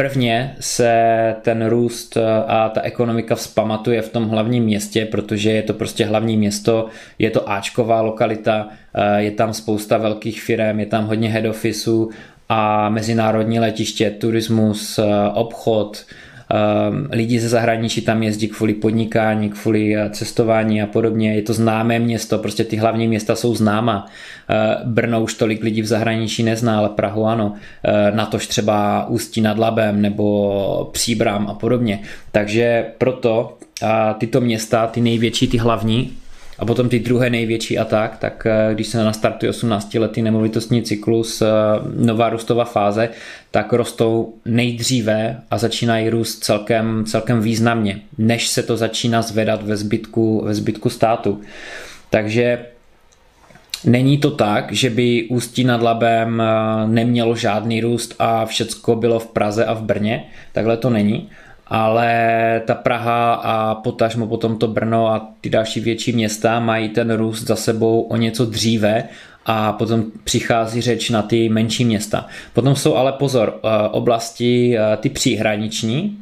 Prvně 0.00 0.56
se 0.60 1.34
ten 1.42 1.66
růst 1.66 2.16
eh, 2.16 2.22
a 2.46 2.68
ta 2.68 2.80
ekonomika 2.80 3.34
vzpamatuje 3.34 4.02
v 4.02 4.08
tom 4.08 4.28
hlavním 4.28 4.64
městě, 4.64 5.06
protože 5.06 5.50
je 5.50 5.62
to 5.62 5.74
prostě 5.74 6.04
hlavní 6.04 6.36
město, 6.36 6.86
je 7.18 7.30
to 7.30 7.50
Ačková 7.50 8.00
lokalita, 8.00 8.68
eh, 8.94 9.22
je 9.22 9.30
tam 9.30 9.54
spousta 9.54 9.98
velkých 9.98 10.42
firm, 10.42 10.80
je 10.80 10.86
tam 10.86 11.06
hodně 11.06 11.28
head 11.28 11.44
officeů 11.44 12.10
a 12.48 12.88
mezinárodní 12.88 13.60
letiště, 13.60 14.10
turismus, 14.10 14.98
eh, 14.98 15.04
obchod, 15.34 16.04
lidi 17.10 17.40
ze 17.40 17.48
zahraničí 17.48 18.00
tam 18.00 18.22
jezdí 18.22 18.48
kvůli 18.48 18.74
podnikání, 18.74 19.50
kvůli 19.50 19.96
eh, 19.96 20.10
cestování 20.10 20.82
a 20.82 20.86
podobně. 20.86 21.34
Je 21.34 21.42
to 21.42 21.52
známé 21.52 21.98
město, 21.98 22.38
prostě 22.38 22.64
ty 22.64 22.76
hlavní 22.76 23.08
města 23.08 23.36
jsou 23.36 23.54
známa. 23.54 24.06
Eh, 24.50 24.76
Brno 24.84 25.22
už 25.22 25.34
tolik 25.34 25.62
lidí 25.62 25.82
v 25.82 25.86
zahraničí 25.86 26.42
nezná, 26.42 26.78
ale 26.78 26.88
Prahu 26.88 27.26
ano. 27.26 27.54
Eh, 27.84 28.12
natož 28.14 28.46
třeba 28.46 29.06
Ústí 29.06 29.40
nad 29.40 29.58
Labem 29.58 30.02
nebo 30.02 30.90
Příbram 30.92 31.46
a 31.48 31.54
podobně. 31.54 32.00
Takže 32.32 32.86
proto 32.98 33.56
tyto 34.18 34.40
města, 34.40 34.86
ty 34.86 35.00
největší, 35.00 35.48
ty 35.48 35.58
hlavní, 35.58 36.12
a 36.60 36.64
potom 36.64 36.88
ty 36.88 36.98
druhé 36.98 37.30
největší 37.30 37.78
a 37.78 37.84
tak, 37.84 38.16
tak 38.18 38.46
eh, 38.46 38.74
když 38.74 38.86
se 38.86 39.04
nastartuje 39.04 39.50
18 39.50 39.94
letý 39.94 40.22
nemovitostní 40.22 40.82
cyklus, 40.82 41.42
eh, 41.42 41.46
nová 41.96 42.30
růstová 42.30 42.64
fáze, 42.64 43.08
tak 43.50 43.72
rostou 43.72 44.34
nejdříve 44.44 45.40
a 45.50 45.58
začínají 45.58 46.08
růst 46.08 46.44
celkem, 46.44 47.04
celkem 47.06 47.40
významně, 47.40 48.00
než 48.18 48.48
se 48.48 48.62
to 48.62 48.76
začíná 48.76 49.22
zvedat 49.22 49.62
ve 49.62 49.76
zbytku, 49.76 50.42
ve 50.44 50.54
zbytku 50.54 50.90
státu. 50.90 51.40
Takže 52.10 52.58
Není 53.84 54.18
to 54.18 54.30
tak, 54.30 54.72
že 54.72 54.90
by 54.90 55.26
Ústí 55.30 55.64
nad 55.64 55.82
Labem 55.82 56.40
eh, 56.40 56.44
nemělo 56.86 57.36
žádný 57.36 57.80
růst 57.80 58.14
a 58.18 58.46
všecko 58.46 58.96
bylo 58.96 59.18
v 59.18 59.26
Praze 59.26 59.64
a 59.64 59.74
v 59.74 59.82
Brně. 59.82 60.24
Takhle 60.52 60.76
to 60.76 60.90
není 60.90 61.28
ale 61.70 62.62
ta 62.66 62.74
Praha 62.74 63.34
a 63.34 63.74
potažmo 63.74 64.26
potom 64.26 64.56
to 64.58 64.68
Brno 64.68 65.08
a 65.08 65.30
ty 65.40 65.50
další 65.50 65.80
větší 65.80 66.12
města 66.12 66.60
mají 66.60 66.88
ten 66.88 67.14
růst 67.14 67.46
za 67.46 67.56
sebou 67.56 68.00
o 68.00 68.16
něco 68.16 68.46
dříve 68.46 69.04
a 69.46 69.72
potom 69.72 70.04
přichází 70.24 70.80
řeč 70.80 71.10
na 71.10 71.22
ty 71.22 71.48
menší 71.48 71.84
města. 71.84 72.26
Potom 72.52 72.76
jsou 72.76 72.94
ale 72.94 73.12
pozor, 73.12 73.60
eh, 73.64 73.88
oblasti 73.88 74.78
eh, 74.78 74.96
ty 74.96 75.08
příhraniční, 75.08 76.18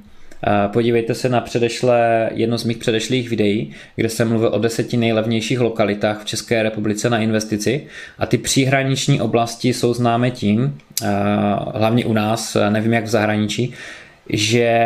eh, 0.46 0.68
Podívejte 0.68 1.14
se 1.14 1.28
na 1.28 1.40
předešlé, 1.40 2.30
jedno 2.34 2.58
z 2.58 2.64
mých 2.64 2.76
předešlých 2.76 3.30
videí, 3.30 3.72
kde 3.96 4.08
jsem 4.08 4.28
mluvil 4.28 4.48
o 4.48 4.58
deseti 4.58 4.96
nejlevnějších 4.96 5.60
lokalitách 5.60 6.22
v 6.22 6.24
České 6.24 6.62
republice 6.62 7.10
na 7.10 7.18
investici 7.18 7.86
a 8.18 8.26
ty 8.26 8.38
příhraniční 8.38 9.20
oblasti 9.20 9.72
jsou 9.74 9.94
známé 9.94 10.30
tím, 10.30 10.78
hlavně 11.74 12.04
u 12.04 12.12
nás, 12.12 12.56
nevím 12.70 12.92
jak 12.92 13.04
v 13.04 13.08
zahraničí, 13.08 13.74
že 14.28 14.80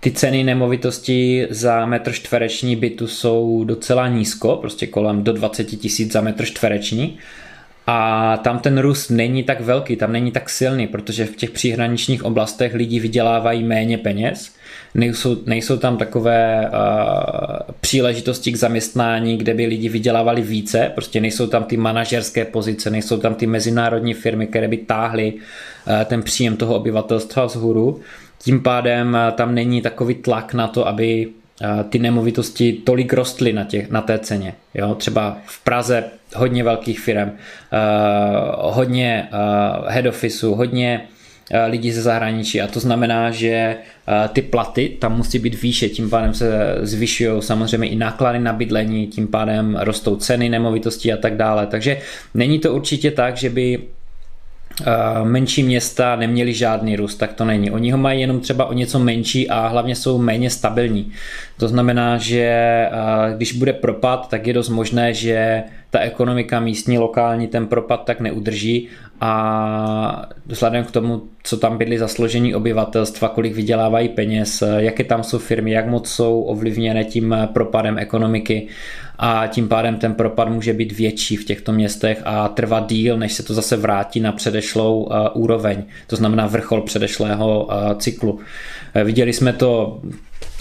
ty 0.00 0.10
ceny 0.10 0.44
nemovitosti 0.44 1.46
za 1.50 1.86
metr 1.86 2.12
čtvereční 2.12 2.76
bytu 2.76 3.06
jsou 3.06 3.64
docela 3.64 4.08
nízko, 4.08 4.56
prostě 4.56 4.86
kolem 4.86 5.24
do 5.24 5.32
20 5.32 5.64
tisíc 5.64 6.12
za 6.12 6.20
metr 6.20 6.44
čtvereční 6.44 7.18
a 7.86 8.36
tam 8.36 8.58
ten 8.58 8.78
růst 8.78 9.08
není 9.08 9.42
tak 9.42 9.60
velký, 9.60 9.96
tam 9.96 10.12
není 10.12 10.32
tak 10.32 10.50
silný, 10.50 10.86
protože 10.86 11.24
v 11.24 11.36
těch 11.36 11.50
příhraničních 11.50 12.24
oblastech 12.24 12.74
lidi 12.74 13.00
vydělávají 13.00 13.64
méně 13.64 13.98
peněz, 13.98 14.54
nejsou, 14.94 15.36
nejsou 15.46 15.76
tam 15.76 15.96
takové 15.96 16.70
uh, 16.70 17.74
příležitosti 17.80 18.52
k 18.52 18.56
zaměstnání, 18.56 19.36
kde 19.36 19.54
by 19.54 19.66
lidi 19.66 19.88
vydělávali 19.88 20.42
více, 20.42 20.90
prostě 20.94 21.20
nejsou 21.20 21.46
tam 21.46 21.64
ty 21.64 21.76
manažerské 21.76 22.44
pozice, 22.44 22.90
nejsou 22.90 23.18
tam 23.18 23.34
ty 23.34 23.46
mezinárodní 23.46 24.14
firmy, 24.14 24.46
které 24.46 24.68
by 24.68 24.76
táhly 24.76 25.32
uh, 25.32 26.04
ten 26.04 26.22
příjem 26.22 26.56
toho 26.56 26.74
obyvatelstva 26.74 27.44
vzhůru. 27.44 28.00
Tím 28.38 28.62
pádem 28.62 29.08
uh, 29.08 29.34
tam 29.34 29.54
není 29.54 29.82
takový 29.82 30.14
tlak 30.14 30.54
na 30.54 30.68
to, 30.68 30.88
aby 30.88 31.28
ty 31.88 31.98
nemovitosti 31.98 32.72
tolik 32.72 33.12
rostly 33.12 33.52
na, 33.52 33.64
těch, 33.64 33.90
na 33.90 34.00
té 34.00 34.18
ceně. 34.18 34.54
Jo? 34.74 34.94
Třeba 34.94 35.38
v 35.46 35.64
Praze 35.64 36.04
hodně 36.34 36.64
velkých 36.64 37.00
firm, 37.00 37.28
uh, 37.28 37.36
hodně 38.74 39.28
uh, 39.32 39.88
head 39.88 40.06
officeu, 40.06 40.54
hodně 40.54 41.00
uh, 41.00 41.70
lidí 41.70 41.92
ze 41.92 42.02
zahraničí 42.02 42.60
a 42.60 42.66
to 42.66 42.80
znamená, 42.80 43.30
že 43.30 43.76
ty 44.32 44.42
platy 44.42 44.96
tam 45.00 45.16
musí 45.16 45.38
být 45.38 45.62
výše, 45.62 45.88
tím 45.88 46.10
pádem 46.10 46.34
se 46.34 46.78
zvyšují 46.82 47.42
samozřejmě 47.42 47.88
i 47.88 47.96
náklady 47.96 48.38
na 48.38 48.52
bydlení, 48.52 49.06
tím 49.06 49.28
pádem 49.28 49.78
rostou 49.80 50.16
ceny 50.16 50.48
nemovitostí 50.48 51.12
a 51.12 51.16
tak 51.16 51.36
dále. 51.36 51.66
Takže 51.66 51.98
není 52.34 52.58
to 52.58 52.74
určitě 52.74 53.10
tak, 53.10 53.36
že 53.36 53.50
by 53.50 53.78
menší 55.24 55.62
města 55.62 56.16
neměli 56.16 56.54
žádný 56.54 56.96
růst, 56.96 57.16
tak 57.16 57.32
to 57.32 57.44
není. 57.44 57.70
Oni 57.70 57.90
ho 57.90 57.98
mají 57.98 58.20
jenom 58.20 58.40
třeba 58.40 58.64
o 58.64 58.72
něco 58.72 58.98
menší 58.98 59.48
a 59.48 59.66
hlavně 59.66 59.96
jsou 59.96 60.18
méně 60.18 60.50
stabilní. 60.50 61.12
To 61.56 61.68
znamená, 61.68 62.18
že 62.18 62.86
když 63.36 63.52
bude 63.52 63.72
propad, 63.72 64.28
tak 64.28 64.46
je 64.46 64.52
dost 64.52 64.68
možné, 64.68 65.14
že 65.14 65.62
ta 65.90 65.98
ekonomika 65.98 66.60
místní, 66.60 66.98
lokální 66.98 67.48
ten 67.48 67.66
propad 67.66 68.04
tak 68.04 68.20
neudrží 68.20 68.88
a 69.20 70.28
vzhledem 70.46 70.84
k 70.84 70.90
tomu, 70.90 71.22
co 71.42 71.56
tam 71.56 71.78
bydlí 71.78 71.98
za 71.98 72.08
složení 72.08 72.54
obyvatelstva, 72.54 73.28
kolik 73.28 73.54
vydělávají 73.54 74.08
peněz, 74.08 74.62
jaké 74.76 75.04
tam 75.04 75.22
jsou 75.22 75.38
firmy, 75.38 75.70
jak 75.70 75.86
moc 75.86 76.08
jsou 76.08 76.42
ovlivněné 76.42 77.04
tím 77.04 77.36
propadem 77.52 77.98
ekonomiky 77.98 78.66
a 79.18 79.46
tím 79.46 79.68
pádem 79.68 79.96
ten 79.96 80.14
propad 80.14 80.48
může 80.48 80.72
být 80.72 80.92
větší 80.92 81.36
v 81.36 81.44
těchto 81.44 81.72
městech 81.72 82.22
a 82.24 82.48
trvat 82.48 82.88
díl, 82.88 83.18
než 83.18 83.32
se 83.32 83.42
to 83.42 83.54
zase 83.54 83.76
vrátí 83.76 84.20
na 84.20 84.32
předešlou 84.32 85.08
úroveň, 85.34 85.82
to 86.06 86.16
znamená 86.16 86.46
vrchol 86.46 86.80
předešlého 86.80 87.68
cyklu. 87.98 88.40
Viděli 89.04 89.32
jsme 89.32 89.52
to 89.52 90.00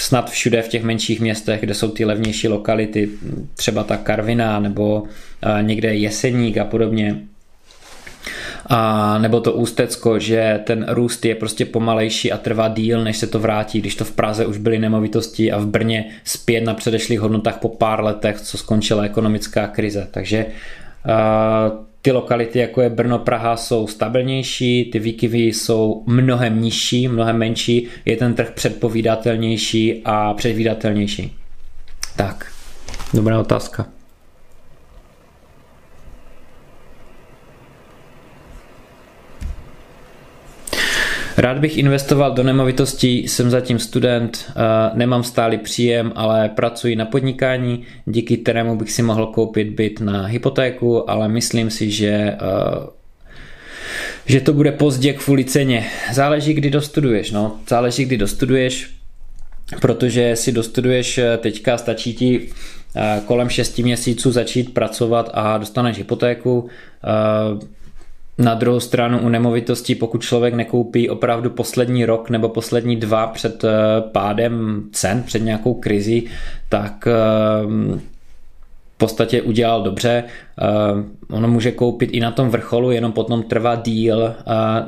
snad 0.01 0.29
všude 0.29 0.61
v 0.61 0.67
těch 0.67 0.83
menších 0.83 1.19
městech, 1.19 1.59
kde 1.59 1.73
jsou 1.73 1.91
ty 1.91 2.05
levnější 2.05 2.47
lokality, 2.47 3.09
třeba 3.55 3.83
ta 3.83 3.97
Karviná 3.97 4.59
nebo 4.59 5.03
někde 5.61 5.95
Jeseník 5.95 6.57
a 6.57 6.65
podobně, 6.65 7.21
a 8.65 9.17
nebo 9.17 9.41
to 9.41 9.53
Ústecko, 9.53 10.19
že 10.19 10.59
ten 10.63 10.85
růst 10.89 11.25
je 11.25 11.35
prostě 11.35 11.65
pomalejší 11.65 12.31
a 12.31 12.37
trvá 12.37 12.67
díl, 12.67 13.03
než 13.03 13.17
se 13.17 13.27
to 13.27 13.39
vrátí, 13.39 13.81
když 13.81 13.95
to 13.95 14.05
v 14.05 14.11
Praze 14.11 14.45
už 14.45 14.57
byly 14.57 14.79
nemovitosti 14.79 15.51
a 15.51 15.57
v 15.57 15.65
Brně 15.65 16.05
zpět 16.23 16.61
na 16.61 16.73
předešlých 16.73 17.19
hodnotách 17.19 17.59
po 17.59 17.69
pár 17.69 18.03
letech, 18.03 18.41
co 18.41 18.57
skončila 18.57 19.03
ekonomická 19.03 19.67
krize. 19.67 20.07
Takže 20.11 20.45
uh, 20.45 21.88
ty 22.01 22.11
lokality, 22.11 22.59
jako 22.59 22.81
je 22.81 22.89
Brno, 22.89 23.19
Praha, 23.19 23.57
jsou 23.57 23.87
stabilnější, 23.87 24.85
ty 24.91 24.99
výkyvy 24.99 25.39
jsou 25.39 26.03
mnohem 26.05 26.61
nižší, 26.61 27.07
mnohem 27.07 27.37
menší, 27.37 27.87
je 28.05 28.17
ten 28.17 28.33
trh 28.33 28.51
předpovídatelnější 28.51 30.01
a 30.05 30.33
předvídatelnější. 30.33 31.35
Tak, 32.15 32.51
dobrá 33.13 33.39
otázka. 33.39 33.98
Rád 41.39 41.59
bych 41.59 41.77
investoval 41.77 42.31
do 42.31 42.43
nemovitostí, 42.43 43.27
jsem 43.27 43.49
zatím 43.49 43.79
student, 43.79 44.51
nemám 44.93 45.23
stálý 45.23 45.57
příjem, 45.57 46.11
ale 46.15 46.49
pracuji 46.49 46.95
na 46.95 47.05
podnikání, 47.05 47.83
díky 48.05 48.37
kterému 48.37 48.75
bych 48.75 48.91
si 48.91 49.01
mohl 49.01 49.27
koupit 49.27 49.69
byt 49.69 49.99
na 50.01 50.25
hypotéku, 50.25 51.09
ale 51.09 51.27
myslím 51.27 51.69
si, 51.69 51.91
že 51.91 52.37
že 54.25 54.41
to 54.41 54.53
bude 54.53 54.71
pozdě 54.71 55.13
kvůli 55.13 55.45
ceně. 55.45 55.85
Záleží, 56.13 56.53
kdy 56.53 56.69
dostuduješ, 56.69 57.31
no. 57.31 57.59
Záleží, 57.69 58.05
kdy 58.05 58.17
dostuduješ, 58.17 58.89
protože 59.81 60.35
si 60.35 60.51
dostuduješ 60.51 61.17
eh, 61.17 61.37
teďka, 61.37 61.77
stačí 61.77 62.13
ti 62.13 62.49
kolem 63.25 63.49
6 63.49 63.77
měsíců 63.79 64.31
začít 64.31 64.73
pracovat 64.73 65.29
a 65.33 65.57
dostaneš 65.57 65.97
hypotéku. 65.97 66.69
Na 68.39 68.53
druhou 68.53 68.79
stranu 68.79 69.19
u 69.19 69.29
nemovitostí, 69.29 69.95
pokud 69.95 70.21
člověk 70.21 70.53
nekoupí 70.53 71.09
opravdu 71.09 71.49
poslední 71.49 72.05
rok 72.05 72.29
nebo 72.29 72.49
poslední 72.49 72.95
dva 72.95 73.27
před 73.27 73.63
eh, 73.63 73.69
pádem 74.11 74.83
cen, 74.91 75.23
před 75.23 75.39
nějakou 75.39 75.73
krizi, 75.73 76.23
tak 76.69 77.07
eh, 77.07 77.11
v 78.95 78.97
podstatě 78.97 79.41
udělal 79.41 79.83
dobře. 79.83 80.23
Eh, 80.61 80.65
ono 81.35 81.47
může 81.47 81.71
koupit 81.71 82.09
i 82.13 82.19
na 82.19 82.31
tom 82.31 82.49
vrcholu, 82.49 82.91
jenom 82.91 83.11
potom 83.11 83.43
trvá 83.43 83.75
díl, 83.75 84.35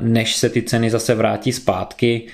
než 0.00 0.36
se 0.36 0.48
ty 0.48 0.62
ceny 0.62 0.90
zase 0.90 1.14
vrátí 1.14 1.52
zpátky. 1.52 2.26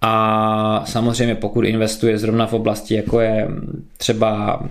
A 0.00 0.82
samozřejmě 0.86 1.34
pokud 1.34 1.64
investuje 1.64 2.18
zrovna 2.18 2.46
v 2.46 2.52
oblasti, 2.52 2.94
jako 2.94 3.20
je 3.20 3.48
třeba 3.96 4.62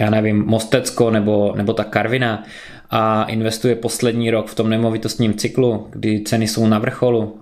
já 0.00 0.10
nevím, 0.10 0.44
Mostecko 0.46 1.10
nebo, 1.10 1.52
nebo 1.56 1.72
ta 1.72 1.84
Karvina, 1.84 2.44
a 2.94 3.24
investuje 3.24 3.74
poslední 3.74 4.30
rok 4.30 4.46
v 4.48 4.54
tom 4.54 4.70
nemovitostním 4.70 5.34
cyklu, 5.34 5.86
kdy 5.90 6.20
ceny 6.20 6.48
jsou 6.48 6.66
na 6.66 6.78
vrcholu, 6.78 7.40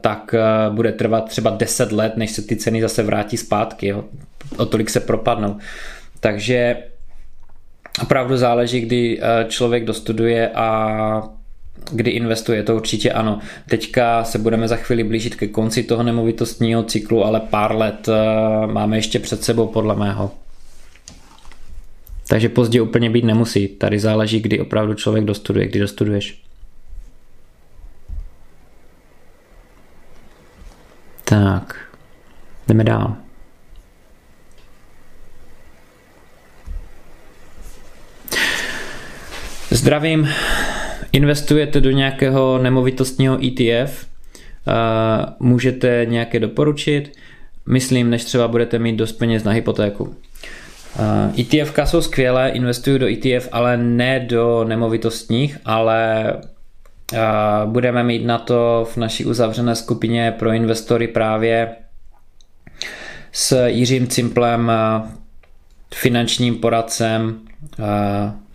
tak 0.00 0.34
bude 0.70 0.92
trvat 0.92 1.28
třeba 1.28 1.50
10 1.50 1.92
let, 1.92 2.16
než 2.16 2.30
se 2.30 2.42
ty 2.42 2.56
ceny 2.56 2.80
zase 2.80 3.02
vrátí 3.02 3.36
zpátky. 3.36 3.86
Jo. 3.86 4.04
O 4.56 4.66
tolik 4.66 4.90
se 4.90 5.00
propadnou. 5.00 5.56
Takže 6.20 6.76
opravdu 8.02 8.36
záleží, 8.36 8.80
kdy 8.80 9.20
člověk 9.48 9.84
dostuduje 9.84 10.48
a 10.48 11.28
kdy 11.92 12.10
investuje, 12.10 12.62
to 12.62 12.76
určitě 12.76 13.12
ano. 13.12 13.38
Teďka 13.68 14.24
se 14.24 14.38
budeme 14.38 14.68
za 14.68 14.76
chvíli 14.76 15.04
blížit 15.04 15.34
ke 15.34 15.46
konci 15.46 15.82
toho 15.82 16.02
nemovitostního 16.02 16.82
cyklu, 16.82 17.24
ale 17.24 17.40
pár 17.40 17.74
let 17.74 18.08
máme 18.66 18.96
ještě 18.96 19.18
před 19.18 19.44
sebou 19.44 19.66
podle 19.66 19.96
mého. 19.96 20.30
Takže 22.28 22.48
pozdě 22.48 22.80
úplně 22.80 23.10
být 23.10 23.24
nemusí. 23.24 23.68
Tady 23.68 23.98
záleží, 23.98 24.40
kdy 24.40 24.60
opravdu 24.60 24.94
člověk 24.94 25.24
dostuduje, 25.24 25.66
kdy 25.66 25.80
dostuduješ. 25.80 26.42
Tak, 31.24 31.88
jdeme 32.68 32.84
dál. 32.84 33.16
Zdravím, 39.70 40.28
investujete 41.12 41.80
do 41.80 41.90
nějakého 41.90 42.58
nemovitostního 42.58 43.38
ETF, 43.46 44.06
můžete 45.40 46.06
nějaké 46.08 46.40
doporučit, 46.40 47.18
myslím, 47.66 48.10
než 48.10 48.24
třeba 48.24 48.48
budete 48.48 48.78
mít 48.78 48.96
dost 48.96 49.12
peněz 49.12 49.44
na 49.44 49.52
hypotéku. 49.52 50.16
ETF 51.38 51.78
jsou 51.84 52.02
skvělé, 52.02 52.50
investuju 52.50 52.98
do 52.98 53.06
ETF, 53.08 53.48
ale 53.52 53.76
ne 53.76 54.20
do 54.20 54.64
nemovitostních, 54.64 55.58
ale 55.64 56.32
budeme 57.66 58.02
mít 58.02 58.24
na 58.24 58.38
to 58.38 58.88
v 58.92 58.96
naší 58.96 59.24
uzavřené 59.24 59.74
skupině 59.74 60.34
pro 60.38 60.50
investory 60.50 61.08
právě 61.08 61.76
s 63.32 63.66
Jiřím 63.66 64.06
Cimplem, 64.06 64.72
finančním 65.94 66.56
poradcem, 66.56 67.40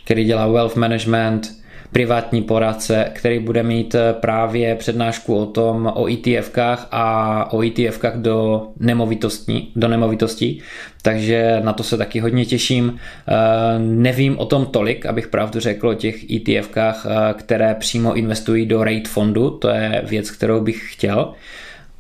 který 0.04 0.24
dělá 0.26 0.48
wealth 0.48 0.76
management, 0.76 1.59
privátní 1.92 2.42
poradce, 2.42 3.12
který 3.14 3.40
bude 3.40 3.64
mít 3.64 3.96
eh, 3.96 4.14
právě 4.14 4.76
přednášku 4.76 5.36
o 5.36 5.46
tom, 5.46 5.92
o 5.96 6.08
ETFkách 6.08 6.88
a 6.92 7.54
o 7.54 7.64
ETFkách 7.64 8.16
do 8.16 8.68
nemovitostí, 8.80 9.72
do 9.76 9.88
nemovitostí. 9.88 10.62
Takže 11.02 11.62
na 11.64 11.74
to 11.74 11.84
se 11.84 11.98
taky 11.98 12.20
hodně 12.20 12.46
těším. 12.46 12.98
Eh, 13.28 13.34
nevím 13.80 14.40
o 14.40 14.46
tom 14.46 14.66
tolik, 14.66 15.06
abych 15.06 15.28
pravdu 15.28 15.60
řekl 15.60 15.90
o 15.90 15.94
těch 15.94 16.32
ETFkách, 16.32 17.06
eh, 17.06 17.34
které 17.34 17.76
přímo 17.76 18.14
investují 18.14 18.66
do 18.66 18.84
rate 18.84 19.10
fondu, 19.10 19.50
to 19.50 19.70
je 19.70 20.02
věc, 20.06 20.32
kterou 20.32 20.62
bych 20.62 20.94
chtěl. 20.94 21.34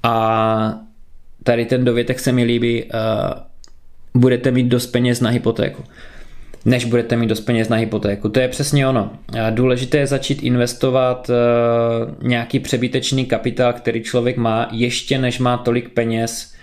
A 0.03 0.79
tady 1.43 1.65
ten 1.65 1.85
dovětek 1.85 2.19
se 2.19 2.31
mi 2.31 2.43
líbí, 2.43 2.83
budete 4.13 4.51
mít 4.51 4.67
dost 4.67 4.87
peněz 4.87 5.21
na 5.21 5.29
hypotéku 5.29 5.83
než 6.65 6.85
budete 6.85 7.15
mít 7.15 7.27
dost 7.27 7.41
peněz 7.41 7.69
na 7.69 7.77
hypotéku. 7.77 8.29
To 8.29 8.39
je 8.39 8.47
přesně 8.47 8.87
ono. 8.87 9.11
Důležité 9.49 9.97
je 9.97 10.07
začít 10.07 10.43
investovat 10.43 11.29
eh, 11.29 12.27
nějaký 12.27 12.59
přebytečný 12.59 13.25
kapitál, 13.25 13.73
který 13.73 14.03
člověk 14.03 14.37
má, 14.37 14.67
ještě 14.71 15.17
než 15.17 15.39
má 15.39 15.57
tolik 15.57 15.89
peněz, 15.89 16.53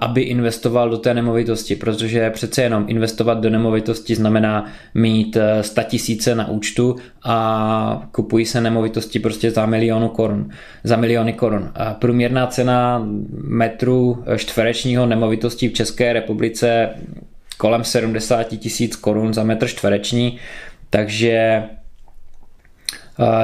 aby 0.00 0.20
investoval 0.22 0.90
do 0.90 0.98
té 0.98 1.14
nemovitosti, 1.14 1.76
protože 1.76 2.30
přece 2.30 2.62
jenom 2.62 2.84
investovat 2.88 3.40
do 3.40 3.50
nemovitosti 3.50 4.14
znamená 4.14 4.64
mít 4.94 5.36
100 5.60 5.80
eh, 5.80 5.84
tisíce 5.84 6.34
na 6.34 6.48
účtu 6.48 6.96
a 7.24 8.08
kupují 8.12 8.46
se 8.46 8.60
nemovitosti 8.60 9.18
prostě 9.18 9.50
za 9.50 9.66
milionu 9.66 10.08
korun, 10.08 10.50
za 10.84 10.96
miliony 10.96 11.32
korun. 11.32 11.70
A 11.74 11.94
průměrná 11.94 12.46
cena 12.46 13.06
metru 13.32 14.24
čtverečního 14.36 15.06
nemovitosti 15.06 15.68
v 15.68 15.72
České 15.72 16.12
republice 16.12 16.88
kolem 17.58 17.84
70 17.84 18.44
tisíc 18.44 18.96
korun 18.96 19.34
za 19.34 19.44
metr 19.44 19.66
čtvereční, 19.66 20.38
takže 20.90 21.32
eh, 21.32 21.64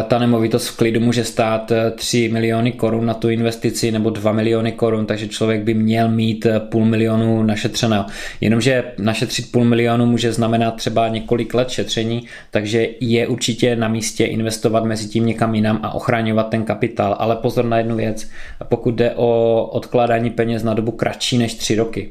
ta 0.09 0.19
nemovitost 0.19 0.69
v 0.69 0.77
klidu 0.77 1.01
může 1.01 1.25
stát 1.25 1.73
3 1.97 2.27
eh, 2.27 2.33
miliony 2.33 2.73
korun 2.73 3.07
na 3.07 3.15
tu 3.15 3.29
investici 3.29 3.93
nebo 3.93 4.11
2 4.11 4.33
miliony 4.33 4.73
korun, 4.73 5.07
takže 5.07 5.29
člověk 5.29 5.63
by 5.63 5.75
měl 5.75 6.09
mít 6.09 6.47
eh, 6.47 6.61
půl 6.61 6.85
milionu 6.85 7.43
našetřeného. 7.43 8.07
Jenomže 8.41 8.85
našetřit 8.99 9.53
půl 9.53 9.65
milionu 9.65 10.07
může 10.07 10.33
znamenat 10.33 10.77
třeba 10.77 11.09
několik 11.09 11.55
let 11.55 11.71
šetření, 11.71 12.27
takže 12.51 12.89
je 13.01 13.27
určitě 13.27 13.77
na 13.77 13.89
místě 13.89 14.25
investovat 14.25 14.85
mezi 14.85 15.09
tím 15.09 15.27
někam 15.27 15.55
jinam 15.55 15.81
a 15.83 15.95
ochraňovat 15.95 16.49
ten 16.51 16.65
kapitál. 16.65 17.17
Ale 17.19 17.37
pozor 17.37 17.65
na 17.65 17.79
jednu 17.79 17.97
věc, 17.97 18.31
pokud 18.69 18.95
jde 18.95 19.13
o 19.17 19.63
odkládání 19.73 20.31
peněz 20.31 20.63
na 20.63 20.75
dobu 20.75 20.93
kratší 20.93 21.39
než 21.39 21.55
3 21.55 21.75
roky, 21.75 22.11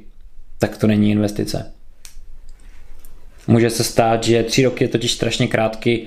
tak 0.60 0.78
to 0.78 0.88
není 0.88 1.12
investice. 1.12 1.74
Může 3.48 3.70
se 3.70 3.84
stát, 3.84 4.24
že 4.24 4.44
tři 4.44 4.64
roky 4.64 4.84
je 4.84 4.88
totiž 4.88 5.12
strašně 5.12 5.48
krátký 5.48 6.04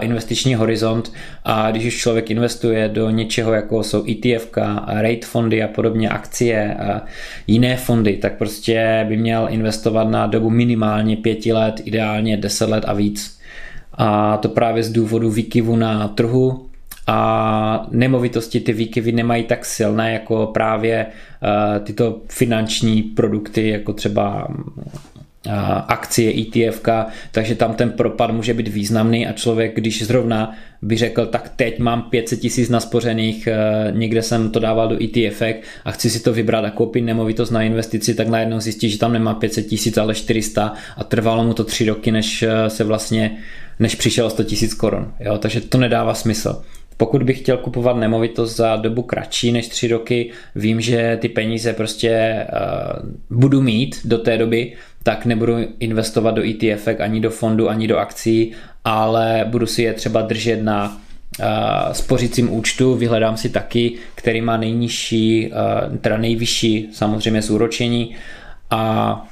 investiční 0.00 0.54
horizont 0.54 1.12
a 1.44 1.70
když 1.70 1.86
už 1.86 1.96
člověk 1.96 2.30
investuje 2.30 2.88
do 2.88 3.10
něčeho, 3.10 3.52
jako 3.52 3.82
jsou 3.82 4.04
ETF, 4.10 4.48
rate 4.86 5.26
fondy 5.26 5.62
a 5.62 5.68
podobně, 5.68 6.08
akcie 6.08 6.74
a 6.74 7.02
jiné 7.46 7.76
fondy, 7.76 8.16
tak 8.16 8.38
prostě 8.38 9.06
by 9.08 9.16
měl 9.16 9.46
investovat 9.50 10.08
na 10.08 10.26
dobu 10.26 10.50
minimálně 10.50 11.16
pěti 11.16 11.52
let, 11.52 11.80
ideálně 11.84 12.36
deset 12.36 12.68
let 12.68 12.84
a 12.86 12.92
víc. 12.92 13.40
A 13.94 14.36
to 14.36 14.48
právě 14.48 14.82
z 14.82 14.92
důvodu 14.92 15.30
výkyvu 15.30 15.76
na 15.76 16.08
trhu, 16.08 16.66
a 17.06 17.86
nemovitosti 17.90 18.60
ty 18.60 18.72
výkyvy 18.72 19.12
nemají 19.12 19.44
tak 19.44 19.64
silné 19.64 20.12
jako 20.12 20.46
právě 20.46 21.06
tyto 21.84 22.20
finanční 22.28 23.02
produkty, 23.02 23.68
jako 23.68 23.92
třeba 23.92 24.48
akcie 25.86 26.32
ETF, 26.40 26.82
takže 27.32 27.54
tam 27.54 27.74
ten 27.74 27.90
propad 27.90 28.30
může 28.30 28.54
být 28.54 28.68
významný 28.68 29.26
a 29.26 29.32
člověk, 29.32 29.76
když 29.76 30.06
zrovna 30.06 30.56
by 30.82 30.96
řekl, 30.96 31.26
tak 31.26 31.52
teď 31.56 31.78
mám 31.78 32.02
500 32.02 32.40
tisíc 32.40 32.68
naspořených, 32.68 33.46
e, 33.46 33.56
někde 33.90 34.22
jsem 34.22 34.50
to 34.50 34.60
dával 34.60 34.88
do 34.88 35.04
ETF 35.04 35.42
a 35.84 35.90
chci 35.90 36.10
si 36.10 36.20
to 36.20 36.32
vybrat 36.32 36.64
a 36.64 36.70
koupit 36.70 37.00
nemovitost 37.00 37.50
na 37.50 37.62
investici, 37.62 38.14
tak 38.14 38.28
najednou 38.28 38.60
zjistí, 38.60 38.90
že 38.90 38.98
tam 38.98 39.12
nemá 39.12 39.34
500 39.34 39.66
tisíc, 39.66 39.98
ale 39.98 40.14
400 40.14 40.74
a 40.96 41.04
trvalo 41.04 41.44
mu 41.44 41.54
to 41.54 41.64
tři 41.64 41.84
roky, 41.84 42.12
než 42.12 42.42
e, 42.42 42.70
se 42.70 42.84
vlastně 42.84 43.36
než 43.78 43.94
přišel 43.94 44.30
100 44.30 44.44
tisíc 44.44 44.74
korun. 44.74 45.12
Jo? 45.20 45.38
Takže 45.38 45.60
to 45.60 45.78
nedává 45.78 46.14
smysl. 46.14 46.62
Pokud 47.00 47.22
bych 47.22 47.38
chtěl 47.38 47.56
kupovat 47.56 47.96
nemovitost 47.96 48.56
za 48.56 48.76
dobu 48.76 49.02
kratší 49.02 49.52
než 49.52 49.68
tři 49.68 49.88
roky, 49.88 50.30
vím, 50.54 50.80
že 50.80 51.18
ty 51.20 51.28
peníze 51.28 51.72
prostě 51.72 52.46
uh, 52.52 53.38
budu 53.38 53.62
mít 53.62 53.96
do 54.04 54.18
té 54.18 54.38
doby, 54.38 54.72
tak 55.02 55.26
nebudu 55.26 55.56
investovat 55.78 56.30
do 56.30 56.42
ETF 56.42 56.88
ani 57.00 57.20
do 57.20 57.30
fondu, 57.30 57.68
ani 57.68 57.88
do 57.88 57.98
akcí, 57.98 58.52
ale 58.84 59.44
budu 59.48 59.66
si 59.66 59.82
je 59.82 59.92
třeba 59.92 60.22
držet 60.22 60.62
na 60.62 60.88
uh, 61.40 61.46
spořícím 61.92 62.52
účtu, 62.52 62.94
vyhledám 62.94 63.36
si 63.36 63.48
taky, 63.48 63.92
který 64.14 64.40
má 64.40 64.56
nejnižší, 64.56 65.52
uh, 65.52 65.96
teda 65.96 66.16
nejvyšší 66.16 66.88
samozřejmě 66.92 67.42
zúročení. 67.42 68.16
A 68.70 69.26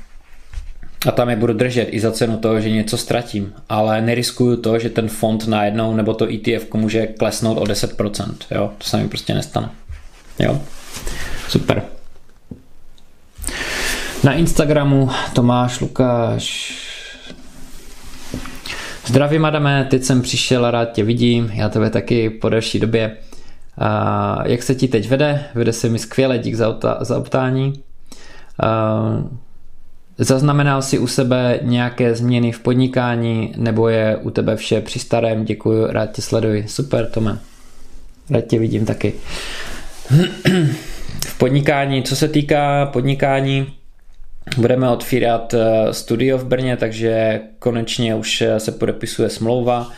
a 1.07 1.11
tam 1.11 1.31
je 1.31 1.37
budu 1.37 1.53
držet 1.53 1.89
i 1.91 2.01
za 2.01 2.13
cenu 2.13 2.37
toho, 2.37 2.61
že 2.61 2.71
něco 2.71 2.97
ztratím, 2.97 3.53
ale 3.69 4.03
neriskuju 4.03 4.57
to, 4.57 4.79
že 4.79 4.91
ten 4.91 5.09
fond 5.09 5.49
najednou 5.49 5.95
nebo 5.95 6.15
to 6.15 6.29
ETF 6.35 6.75
může 6.75 7.07
klesnout 7.07 7.59
o 7.59 7.65
10%, 7.65 8.35
jo, 8.51 8.73
to 8.79 8.85
se 8.85 8.97
mi 8.97 9.09
prostě 9.09 9.35
nestane. 9.35 9.71
Jo, 10.39 10.61
super. 11.49 11.83
Na 14.25 14.33
Instagramu 14.33 15.11
Tomáš 15.33 15.81
Lukáš. 15.81 16.75
Zdravím 19.07 19.45
Adame, 19.45 19.87
teď 19.91 20.03
jsem 20.03 20.23
přišel, 20.23 20.71
rád 20.71 20.93
tě 20.93 21.05
vidím, 21.05 21.51
já 21.55 21.69
tebe 21.69 21.91
taky 21.91 22.31
po 22.31 22.49
delší 22.49 22.81
době. 22.81 23.17
A 23.79 24.49
jak 24.49 24.63
se 24.63 24.75
ti 24.75 24.89
teď 24.89 25.09
vede? 25.09 25.45
Vede 25.55 25.73
se 25.73 25.89
mi 25.89 25.99
skvěle, 25.99 26.39
dík 26.39 26.55
za, 26.55 26.79
za 27.01 27.19
optání. 27.19 27.73
A 28.63 29.03
Zaznamenal 30.21 30.83
si 30.83 30.99
u 30.99 31.07
sebe 31.07 31.61
nějaké 31.63 32.15
změny 32.15 32.53
v 32.53 32.61
podnikání 32.61 33.55
nebo 33.57 33.89
je 33.89 34.17
u 34.17 34.31
tebe 34.31 34.57
vše 34.57 34.81
při 34.81 34.99
starém? 34.99 35.45
Děkuji, 35.45 35.87
rád 35.87 36.07
tě 36.07 36.23
sleduji. 36.23 36.69
Super, 36.69 37.07
Tome. 37.07 37.39
Rád 38.31 38.41
tě 38.41 38.59
vidím 38.59 38.87
taky. 38.87 39.13
V 41.21 41.39
podnikání, 41.39 42.03
co 42.03 42.17
se 42.17 42.29
týká 42.29 42.87
podnikání, 42.87 43.78
budeme 44.57 44.89
otvírat 44.89 45.55
eh, 45.55 45.95
studio 45.95 46.39
v 46.39 46.45
Brně, 46.45 46.77
takže 46.77 47.41
konečně 47.59 48.15
už 48.15 48.41
eh, 48.41 48.61
se 48.61 48.73
podepisuje 48.73 49.29
smlouva 49.31 49.91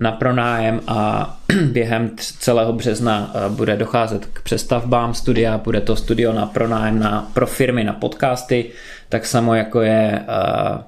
na 0.00 0.12
pronájem 0.12 0.80
a 0.86 1.36
během 1.72 2.10
celého 2.18 2.72
března 2.72 3.32
bude 3.48 3.76
docházet 3.76 4.26
k 4.26 4.42
přestavbám 4.42 5.14
studia, 5.14 5.58
bude 5.58 5.80
to 5.80 5.96
studio 5.96 6.32
na 6.32 6.46
pronájem 6.46 6.98
na, 6.98 7.30
pro 7.34 7.46
firmy 7.46 7.84
na 7.84 7.92
podcasty, 7.92 8.70
tak 9.08 9.26
samo 9.26 9.54
jako 9.54 9.80
je 9.80 10.24
uh, 10.28 10.80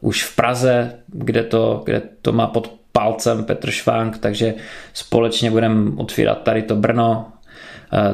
už 0.00 0.24
v 0.24 0.36
Praze, 0.36 0.92
kde 1.06 1.42
to, 1.42 1.82
kde 1.84 2.02
to 2.22 2.32
má 2.32 2.46
pod 2.46 2.74
palcem 2.92 3.44
Petr 3.44 3.70
Švánk, 3.70 4.18
takže 4.18 4.54
společně 4.92 5.50
budeme 5.50 5.90
otvírat 5.96 6.42
tady 6.42 6.62
to 6.62 6.76
Brno, 6.76 7.32
Eh, 7.41 7.41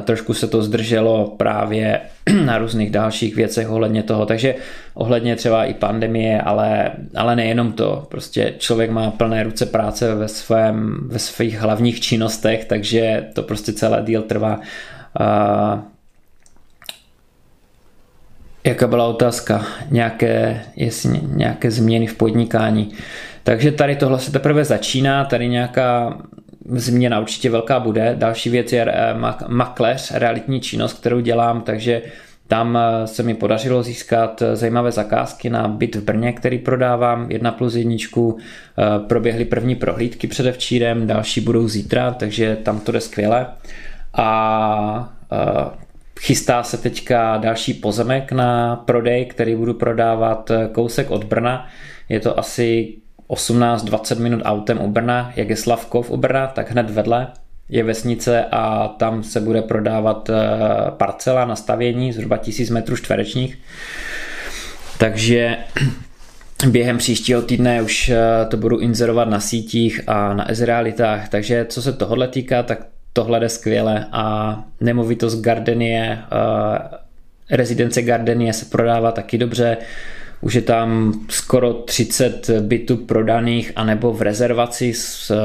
trošku 0.03 0.33
se 0.33 0.47
to 0.47 0.61
zdrželo 0.61 1.35
právě 1.37 2.01
na 2.45 2.57
různých 2.57 2.91
dalších 2.91 3.35
věcech 3.35 3.69
ohledně 3.69 4.03
toho, 4.03 4.25
takže 4.25 4.55
ohledně 4.93 5.35
třeba 5.35 5.65
i 5.65 5.73
pandemie, 5.73 6.41
ale, 6.41 6.91
ale 7.15 7.35
nejenom 7.35 7.71
to, 7.71 8.05
prostě 8.09 8.53
člověk 8.57 8.91
má 8.91 9.11
plné 9.11 9.43
ruce 9.43 9.65
práce 9.65 10.15
ve, 10.15 10.27
svém, 10.27 10.97
ve 11.07 11.19
svých 11.19 11.59
hlavních 11.59 11.99
činnostech, 11.99 12.65
takže 12.65 13.27
to 13.33 13.43
prostě 13.43 13.73
celé 13.73 14.03
díl 14.05 14.21
trvá. 14.21 14.59
A 15.19 15.83
jaká 18.63 18.87
byla 18.87 19.07
otázka? 19.07 19.65
Nějaké, 19.91 20.61
jestli 20.75 21.19
nějaké 21.23 21.71
změny 21.71 22.07
v 22.07 22.15
podnikání. 22.15 22.91
Takže 23.43 23.71
tady 23.71 23.95
tohle 23.95 24.19
se 24.19 24.31
teprve 24.31 24.65
začíná, 24.65 25.25
tady 25.25 25.47
nějaká 25.47 26.17
změna 26.69 27.19
určitě 27.19 27.49
velká 27.49 27.79
bude. 27.79 28.15
Další 28.17 28.49
věc 28.49 28.73
je 28.73 28.85
eh, 28.89 29.15
makléř, 29.47 30.11
realitní 30.11 30.61
činnost, 30.61 30.99
kterou 30.99 31.19
dělám, 31.19 31.61
takže 31.61 32.01
tam 32.47 32.77
eh, 32.77 33.07
se 33.07 33.23
mi 33.23 33.33
podařilo 33.33 33.83
získat 33.83 34.41
eh, 34.41 34.55
zajímavé 34.55 34.91
zakázky 34.91 35.49
na 35.49 35.67
byt 35.67 35.95
v 35.95 36.03
Brně, 36.03 36.33
který 36.33 36.57
prodávám, 36.57 37.31
jedna 37.31 37.51
plus 37.51 37.75
jedničku. 37.75 38.37
Proběhly 39.07 39.45
první 39.45 39.75
prohlídky 39.75 40.27
předevčírem, 40.27 41.07
další 41.07 41.41
budou 41.41 41.67
zítra, 41.67 42.11
takže 42.11 42.55
tam 42.55 42.79
to 42.79 42.91
jde 42.91 43.01
skvěle. 43.01 43.47
A 44.13 45.13
chystá 46.19 46.63
se 46.63 46.77
teďka 46.77 47.37
další 47.37 47.73
pozemek 47.73 48.31
na 48.31 48.75
prodej, 48.75 49.25
který 49.25 49.55
budu 49.55 49.73
prodávat 49.73 50.51
kousek 50.71 51.11
od 51.11 51.23
Brna. 51.23 51.67
Je 52.09 52.19
to 52.19 52.39
asi 52.39 52.97
18-20 53.29 54.19
minut 54.19 54.41
autem 54.43 54.81
u 54.81 54.87
Brna, 54.87 55.33
jak 55.35 55.49
je 55.49 55.55
Slavkov 55.55 56.11
u 56.11 56.17
Brna, 56.17 56.47
tak 56.47 56.71
hned 56.71 56.89
vedle 56.89 57.27
je 57.69 57.83
vesnice 57.83 58.45
a 58.51 58.87
tam 58.87 59.23
se 59.23 59.39
bude 59.39 59.61
prodávat 59.61 60.29
eh, 60.29 60.35
parcela 60.89 61.45
na 61.45 61.55
stavění 61.55 62.13
zhruba 62.13 62.37
1000 62.37 62.69
metrů 62.69 62.95
čtverečních. 62.97 63.57
Takže 64.97 65.57
během 66.69 66.97
příštího 66.97 67.41
týdne 67.41 67.81
už 67.81 68.09
eh, 68.09 68.45
to 68.45 68.57
budu 68.57 68.77
inzerovat 68.77 69.29
na 69.29 69.39
sítích 69.39 70.01
a 70.07 70.33
na 70.33 70.51
Ezrealitách, 70.51 71.29
takže 71.29 71.65
co 71.69 71.81
se 71.81 71.93
tohle 71.93 72.27
týká, 72.27 72.63
tak 72.63 72.85
tohle 73.13 73.39
jde 73.39 73.49
skvěle 73.49 74.05
a 74.11 74.55
nemovitost 74.81 75.41
Gardenie, 75.41 76.19
eh, 76.23 77.55
rezidence 77.57 78.01
Gardenie 78.01 78.53
se 78.53 78.65
prodává 78.65 79.11
taky 79.11 79.37
dobře, 79.37 79.77
už 80.41 80.53
je 80.53 80.61
tam 80.61 81.13
skoro 81.29 81.73
30 81.73 82.49
bytů 82.49 82.97
prodaných 82.97 83.71
anebo 83.75 84.13
v 84.13 84.21
rezervaci 84.21 84.93
z 84.93 85.31
eh, 85.31 85.35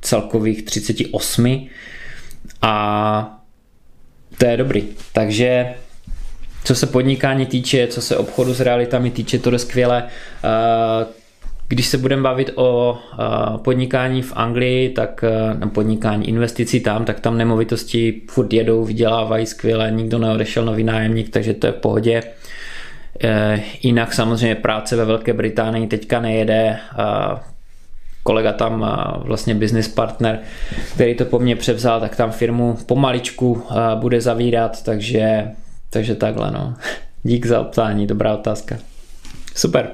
celkových 0.00 0.62
38 0.62 1.68
a 2.62 3.38
to 4.38 4.46
je 4.46 4.56
dobrý. 4.56 4.84
Takže 5.12 5.74
co 6.64 6.74
se 6.74 6.86
podnikání 6.86 7.46
týče, 7.46 7.86
co 7.86 8.02
se 8.02 8.16
obchodu 8.16 8.54
s 8.54 8.60
realitami 8.60 9.10
týče, 9.10 9.38
to 9.38 9.52
je 9.52 9.58
skvěle. 9.58 10.04
Eh, 10.44 11.06
když 11.68 11.86
se 11.86 11.98
budeme 11.98 12.22
bavit 12.22 12.50
o 12.54 12.98
eh, 12.98 13.58
podnikání 13.58 14.22
v 14.22 14.32
Anglii, 14.36 14.88
tak 14.88 15.24
na 15.58 15.66
podnikání 15.66 16.28
investicí 16.28 16.80
tam, 16.80 17.04
tak 17.04 17.20
tam 17.20 17.38
nemovitosti 17.38 18.22
furt 18.30 18.52
jedou, 18.52 18.84
vydělávají 18.84 19.46
skvěle, 19.46 19.90
nikdo 19.90 20.18
neodešel 20.18 20.64
nový 20.64 20.84
nájemník, 20.84 21.30
takže 21.30 21.54
to 21.54 21.66
je 21.66 21.72
v 21.72 21.76
pohodě. 21.76 22.22
Eh, 23.24 23.62
jinak 23.82 24.14
samozřejmě 24.14 24.54
práce 24.54 24.96
ve 24.96 25.04
Velké 25.04 25.32
Británii 25.32 25.86
teďka 25.86 26.20
nejede. 26.20 26.78
Kolega 28.22 28.52
tam, 28.52 28.86
vlastně 29.18 29.54
business 29.54 29.88
partner, 29.88 30.40
který 30.94 31.14
to 31.14 31.24
po 31.24 31.38
mně 31.38 31.56
převzal, 31.56 32.00
tak 32.00 32.16
tam 32.16 32.30
firmu 32.32 32.78
pomaličku 32.86 33.62
bude 33.94 34.20
zavírat, 34.20 34.82
takže, 34.82 35.50
takže 35.90 36.14
takhle 36.14 36.50
no. 36.50 36.74
Dík 37.22 37.46
za 37.46 37.60
optání, 37.60 38.06
dobrá 38.06 38.34
otázka. 38.34 38.76
Super. 39.54 39.90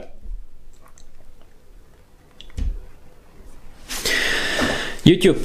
YouTube. 5.04 5.40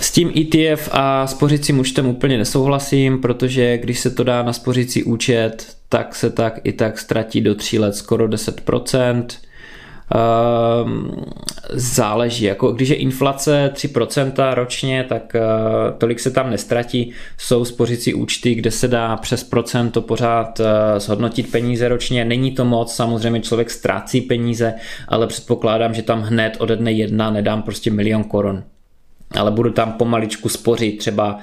S 0.00 0.10
tím 0.10 0.32
ETF 0.36 0.88
a 0.92 1.26
spořícím 1.26 1.78
účtem 1.78 2.06
úplně 2.06 2.38
nesouhlasím, 2.38 3.20
protože 3.20 3.78
když 3.78 4.00
se 4.00 4.10
to 4.10 4.24
dá 4.24 4.42
na 4.42 4.52
spořící 4.52 5.04
účet, 5.04 5.79
tak 5.92 6.14
se 6.14 6.30
tak 6.30 6.60
i 6.64 6.72
tak 6.72 6.98
ztratí 6.98 7.40
do 7.40 7.54
3 7.54 7.78
let 7.78 7.96
skoro 7.96 8.28
10%. 8.28 9.24
Uh, 10.14 10.90
záleží, 11.70 12.44
jako 12.44 12.72
když 12.72 12.88
je 12.88 12.96
inflace 12.96 13.70
3% 13.74 14.54
ročně, 14.54 15.04
tak 15.08 15.32
uh, 15.34 15.98
tolik 15.98 16.20
se 16.20 16.30
tam 16.30 16.50
nestratí. 16.50 17.12
Jsou 17.38 17.64
spořící 17.64 18.14
účty, 18.14 18.54
kde 18.54 18.70
se 18.70 18.88
dá 18.88 19.16
přes 19.16 19.44
procento 19.44 20.02
pořád 20.02 20.60
uh, 20.60 20.66
zhodnotit 20.98 21.50
peníze 21.50 21.88
ročně. 21.88 22.24
Není 22.24 22.52
to 22.52 22.64
moc, 22.64 22.94
samozřejmě 22.94 23.40
člověk 23.40 23.70
ztrácí 23.70 24.20
peníze, 24.20 24.74
ale 25.08 25.26
předpokládám, 25.26 25.94
že 25.94 26.02
tam 26.02 26.22
hned 26.22 26.56
ode 26.58 26.76
dne 26.76 26.92
jedna 26.92 27.30
nedám 27.30 27.62
prostě 27.62 27.90
milion 27.90 28.24
korun 28.24 28.64
ale 29.34 29.50
budu 29.50 29.70
tam 29.70 29.92
pomaličku 29.92 30.48
spořit 30.48 30.98
třeba 30.98 31.38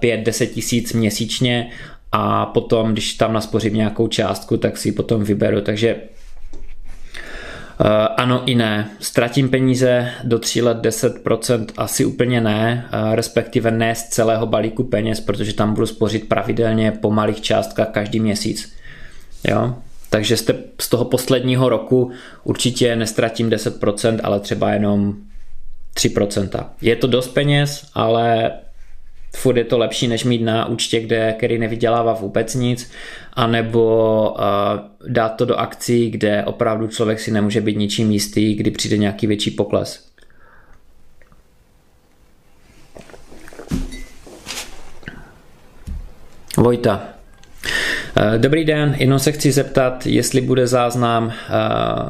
5-10 0.00 0.46
tisíc 0.46 0.92
měsíčně 0.92 1.70
a 2.12 2.46
potom, 2.46 2.92
když 2.92 3.14
tam 3.14 3.32
naspořím 3.32 3.74
nějakou 3.74 4.08
částku, 4.08 4.56
tak 4.56 4.76
si 4.76 4.88
ji 4.88 4.92
potom 4.92 5.24
vyberu. 5.24 5.60
Takže 5.60 5.96
Uh, 7.80 7.86
ano 8.16 8.42
i 8.46 8.54
ne. 8.54 8.90
Ztratím 9.00 9.48
peníze 9.48 10.10
do 10.24 10.38
3 10.38 10.62
let 10.62 10.78
10% 10.78 11.66
asi 11.76 12.04
úplně 12.04 12.40
ne, 12.40 12.88
uh, 12.92 13.14
respektive 13.14 13.70
ne 13.70 13.94
z 13.94 14.02
celého 14.02 14.46
balíku 14.46 14.84
peněz, 14.84 15.20
protože 15.20 15.52
tam 15.52 15.74
budu 15.74 15.86
spořit 15.86 16.28
pravidelně 16.28 16.92
po 16.92 17.10
malých 17.10 17.40
částkách 17.40 17.88
každý 17.88 18.20
měsíc. 18.20 18.72
Jo? 19.48 19.74
Takže 20.10 20.36
z, 20.36 20.50
z 20.80 20.88
toho 20.88 21.04
posledního 21.04 21.68
roku 21.68 22.10
určitě 22.44 22.96
nestratím 22.96 23.50
10%, 23.50 24.20
ale 24.22 24.40
třeba 24.40 24.70
jenom 24.70 25.14
3%. 25.96 26.66
Je 26.82 26.96
to 26.96 27.06
dost 27.06 27.28
peněz, 27.28 27.86
ale 27.94 28.50
furt 29.36 29.56
je 29.56 29.64
to 29.64 29.78
lepší, 29.78 30.08
než 30.08 30.24
mít 30.24 30.42
na 30.42 30.66
účtě, 30.66 31.00
kde, 31.00 31.34
který 31.38 31.58
nevydělává 31.58 32.12
vůbec 32.12 32.54
nic, 32.54 32.90
anebo 33.32 34.34
uh, 34.38 35.12
dát 35.12 35.28
to 35.28 35.44
do 35.44 35.56
akcí, 35.56 36.10
kde 36.10 36.44
opravdu 36.44 36.88
člověk 36.88 37.20
si 37.20 37.30
nemůže 37.30 37.60
být 37.60 37.76
ničím 37.76 38.10
jistý, 38.10 38.54
kdy 38.54 38.70
přijde 38.70 38.96
nějaký 38.96 39.26
větší 39.26 39.50
pokles. 39.50 40.08
Vojta. 46.56 47.17
Eh, 48.16 48.38
dobrý 48.38 48.64
den, 48.64 48.96
jenom 48.98 49.18
se 49.18 49.32
chci 49.32 49.52
zeptat, 49.52 50.06
jestli 50.06 50.40
bude 50.40 50.66
záznam, 50.66 51.32
eh, 51.32 51.52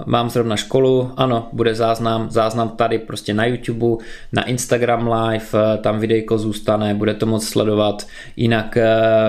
mám 0.07 0.31
zrovna 0.31 0.57
školu, 0.57 1.13
ano, 1.17 1.49
bude 1.53 1.75
záznam, 1.75 2.31
záznam 2.31 2.69
tady 2.69 2.99
prostě 2.99 3.35
na 3.35 3.47
YouTube, 3.47 4.05
na 4.33 4.43
Instagram 4.43 5.13
live, 5.13 5.45
eh, 5.55 5.79
tam 5.79 6.01
videjko 6.01 6.39
zůstane, 6.39 6.95
bude 6.95 7.15
to 7.15 7.27
moc 7.27 7.49
sledovat, 7.49 8.07
jinak 8.37 8.79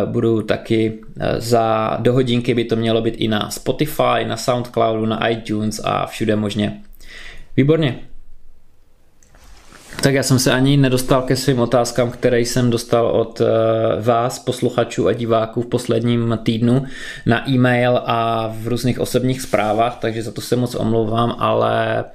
budu 0.05 0.41
taky 0.41 0.99
za 1.37 1.97
do 1.99 2.13
hodinky 2.13 2.53
by 2.53 2.63
to 2.63 2.75
mělo 2.75 3.01
být 3.01 3.15
i 3.17 3.27
na 3.27 3.49
Spotify, 3.49 4.25
na 4.27 4.37
Soundcloudu, 4.37 5.05
na 5.05 5.27
iTunes 5.27 5.81
a 5.83 6.05
všude 6.05 6.35
možně. 6.35 6.81
Výborně, 7.57 7.99
tak 10.01 10.13
já 10.13 10.23
jsem 10.23 10.39
se 10.39 10.51
ani 10.51 10.77
nedostal 10.77 11.21
ke 11.21 11.35
svým 11.35 11.59
otázkám, 11.59 12.11
které 12.11 12.39
jsem 12.39 12.69
dostal 12.69 13.07
od 13.07 13.41
eh, 13.41 13.45
vás, 14.01 14.39
posluchačů 14.39 15.07
a 15.07 15.13
diváků 15.13 15.61
v 15.61 15.67
posledním 15.67 16.39
týdnu 16.43 16.85
na 17.25 17.49
e-mail 17.49 18.01
a 18.05 18.51
v 18.59 18.67
různých 18.67 18.99
osobních 18.99 19.41
zprávách, 19.41 19.97
takže 20.01 20.23
za 20.23 20.31
to 20.31 20.41
se 20.41 20.55
moc 20.55 20.75
omlouvám, 20.75 21.35
ale 21.39 22.05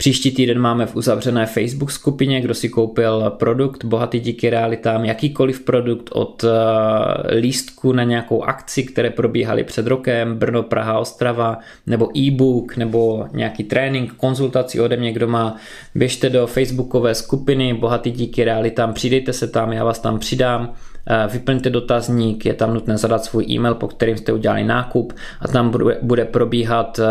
Příští 0.00 0.30
týden 0.30 0.58
máme 0.58 0.86
v 0.86 0.96
uzavřené 0.96 1.46
Facebook 1.46 1.90
skupině, 1.90 2.40
kdo 2.40 2.54
si 2.54 2.68
koupil 2.68 3.30
produkt 3.30 3.84
Bohatý 3.84 4.20
díky 4.20 4.50
realitám, 4.50 5.04
jakýkoliv 5.04 5.60
produkt 5.60 6.10
od 6.12 6.44
eh, 6.44 7.34
lístku 7.34 7.92
na 7.92 8.04
nějakou 8.04 8.42
akci, 8.42 8.82
které 8.82 9.10
probíhaly 9.10 9.64
před 9.64 9.86
rokem, 9.86 10.38
Brno, 10.38 10.62
Praha, 10.62 10.98
Ostrava, 10.98 11.58
nebo 11.86 12.18
e-book, 12.18 12.76
nebo 12.76 13.26
nějaký 13.32 13.64
trénink, 13.64 14.12
konzultaci 14.12 14.80
ode 14.80 14.96
mě, 14.96 15.12
kdo 15.12 15.28
má, 15.28 15.56
běžte 15.94 16.30
do 16.30 16.46
facebookové 16.46 17.14
skupiny 17.14 17.74
Bohatý 17.74 18.10
díky 18.10 18.44
realitám, 18.44 18.92
přidejte 18.92 19.32
se 19.32 19.48
tam, 19.48 19.72
já 19.72 19.84
vás 19.84 19.98
tam 19.98 20.18
přidám. 20.18 20.72
Eh, 21.06 21.28
vyplňte 21.32 21.70
dotazník, 21.70 22.46
je 22.46 22.54
tam 22.54 22.74
nutné 22.74 22.98
zadat 22.98 23.24
svůj 23.24 23.44
e-mail, 23.50 23.74
po 23.74 23.88
kterým 23.88 24.16
jste 24.16 24.32
udělali 24.32 24.64
nákup 24.64 25.12
a 25.40 25.48
tam 25.48 25.72
bude 26.02 26.24
probíhat 26.24 26.98
eh, 26.98 27.04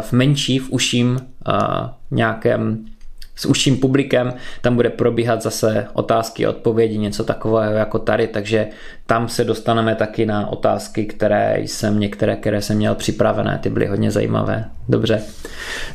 v 0.00 0.12
menší, 0.12 0.58
v 0.58 0.72
uším 0.72 1.18
nějakém 2.10 2.86
s 3.36 3.46
užším 3.46 3.76
publikem, 3.76 4.34
tam 4.60 4.74
bude 4.74 4.90
probíhat 4.90 5.42
zase 5.42 5.86
otázky, 5.92 6.46
odpovědi, 6.46 6.98
něco 6.98 7.24
takového 7.24 7.72
jako 7.72 7.98
tady, 7.98 8.28
takže 8.28 8.66
tam 9.06 9.28
se 9.28 9.44
dostaneme 9.44 9.94
taky 9.94 10.26
na 10.26 10.48
otázky, 10.48 11.04
které 11.04 11.56
jsem, 11.60 12.00
některé, 12.00 12.36
které 12.36 12.62
jsem 12.62 12.76
měl 12.76 12.94
připravené, 12.94 13.58
ty 13.62 13.70
byly 13.70 13.86
hodně 13.86 14.10
zajímavé. 14.10 14.64
Dobře, 14.88 15.22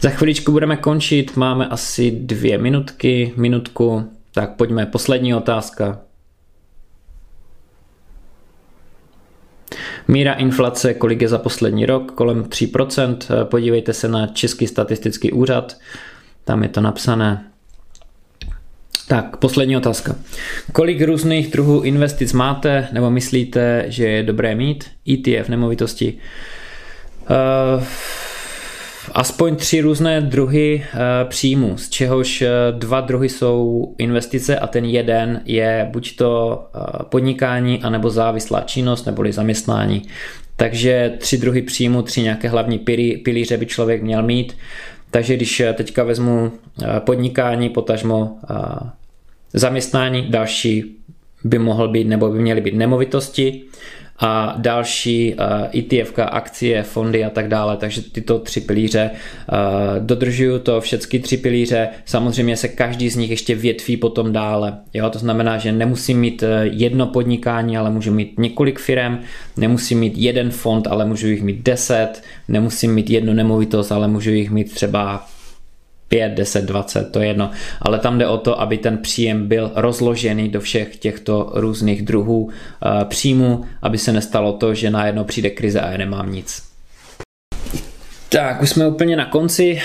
za 0.01 0.09
chviličku 0.09 0.51
budeme 0.51 0.77
končit, 0.77 1.37
máme 1.37 1.67
asi 1.67 2.11
dvě 2.11 2.57
minutky, 2.57 3.33
minutku, 3.35 4.09
tak 4.33 4.55
pojďme, 4.55 4.85
poslední 4.85 5.35
otázka. 5.35 5.99
Míra 10.11 10.33
inflace, 10.33 10.93
kolik 10.93 11.21
je 11.21 11.27
za 11.27 11.37
poslední 11.37 11.85
rok, 11.85 12.11
kolem 12.11 12.43
3%. 12.43 13.17
Podívejte 13.43 13.93
se 13.93 14.07
na 14.07 14.27
Český 14.27 14.67
statistický 14.67 15.31
úřad, 15.31 15.77
tam 16.43 16.63
je 16.63 16.69
to 16.69 16.81
napsané. 16.81 17.45
Tak, 19.07 19.37
poslední 19.37 19.77
otázka. 19.77 20.15
Kolik 20.71 21.01
různých 21.01 21.51
druhů 21.51 21.81
investic 21.81 22.33
máte 22.33 22.87
nebo 22.91 23.09
myslíte, 23.09 23.85
že 23.87 24.07
je 24.07 24.23
dobré 24.23 24.55
mít? 24.55 24.91
ETF, 25.09 25.49
nemovitosti. 25.49 26.17
Uh, 27.77 27.83
aspoň 29.11 29.55
tři 29.55 29.81
různé 29.81 30.21
druhy 30.21 30.83
eh, 30.85 30.97
příjmů, 31.25 31.77
z 31.77 31.89
čehož 31.89 32.41
eh, 32.41 32.49
dva 32.71 33.01
druhy 33.01 33.29
jsou 33.29 33.93
investice 33.97 34.59
a 34.59 34.67
ten 34.67 34.85
jeden 34.85 35.41
je 35.45 35.89
buď 35.91 36.15
to 36.15 36.63
eh, 36.75 36.79
podnikání, 37.03 37.83
anebo 37.83 38.09
závislá 38.09 38.61
činnost, 38.61 39.05
neboli 39.05 39.31
zaměstnání. 39.31 40.01
Takže 40.55 41.13
tři 41.17 41.37
druhy 41.37 41.61
příjmu, 41.61 42.01
tři 42.01 42.21
nějaké 42.21 42.49
hlavní 42.49 42.79
pilíře 43.23 43.57
by 43.57 43.65
člověk 43.65 44.03
měl 44.03 44.23
mít. 44.23 44.57
Takže 45.11 45.35
když 45.35 45.61
teďka 45.73 46.03
vezmu 46.03 46.51
podnikání, 46.99 47.69
potažmo 47.69 48.37
zaměstnání, 49.53 50.25
další 50.29 50.95
by 51.43 51.59
mohl 51.59 51.87
být 51.87 52.07
nebo 52.07 52.29
by 52.29 52.39
měly 52.39 52.61
být 52.61 52.75
nemovitosti, 52.75 53.63
a 54.19 54.55
další 54.57 55.35
ETF, 55.75 56.19
e 56.19 56.23
akcie, 56.23 56.83
fondy 56.83 57.25
a 57.25 57.29
tak 57.29 57.47
dále, 57.47 57.77
takže 57.77 58.01
tyto 58.01 58.39
tři 58.39 58.61
pilíře 58.61 59.11
dodržuju 59.99 60.59
to 60.59 60.81
všechny 60.81 61.19
tři 61.19 61.37
pilíře, 61.37 61.89
samozřejmě 62.05 62.57
se 62.57 62.67
každý 62.67 63.09
z 63.09 63.15
nich 63.15 63.29
ještě 63.29 63.55
větví 63.55 63.97
potom 63.97 64.33
dále, 64.33 64.77
jo, 64.93 65.09
to 65.09 65.19
znamená, 65.19 65.57
že 65.57 65.71
nemusím 65.71 66.19
mít 66.19 66.43
eh, 66.43 66.67
jedno 66.71 67.07
podnikání, 67.07 67.77
ale 67.77 67.89
můžu 67.89 68.11
mít 68.11 68.39
několik 68.39 68.79
firm, 68.79 69.19
nemusím 69.57 69.99
mít 69.99 70.17
jeden 70.17 70.49
fond, 70.51 70.87
ale 70.87 71.05
můžu 71.05 71.27
jich 71.27 71.43
mít 71.43 71.63
deset, 71.63 72.23
nemusím 72.47 72.93
mít 72.93 73.09
jednu 73.09 73.33
nemovitost, 73.33 73.91
ale 73.91 74.07
můžu 74.07 74.31
jich 74.31 74.51
mít 74.51 74.73
třeba 74.73 75.27
5, 76.11 76.33
10, 76.33 76.65
20, 76.65 77.11
to 77.11 77.19
je 77.19 77.27
jedno. 77.27 77.51
Ale 77.81 77.99
tam 77.99 78.17
jde 78.17 78.27
o 78.27 78.37
to, 78.37 78.61
aby 78.61 78.77
ten 78.77 78.97
příjem 78.97 79.47
byl 79.47 79.71
rozložený 79.75 80.49
do 80.49 80.61
všech 80.61 80.97
těchto 80.97 81.51
různých 81.53 82.01
druhů 82.01 82.49
eh, 82.49 83.05
příjmu, 83.05 83.65
aby 83.81 83.97
se 83.97 84.11
nestalo 84.11 84.53
to, 84.53 84.73
že 84.73 84.89
najednou 84.89 85.23
přijde 85.23 85.49
krize 85.49 85.81
a 85.81 85.91
já 85.91 85.97
nemám 85.97 86.31
nic. 86.31 86.63
Tak, 88.29 88.61
už 88.61 88.69
jsme 88.69 88.87
úplně 88.87 89.15
na 89.15 89.25
konci 89.25 89.81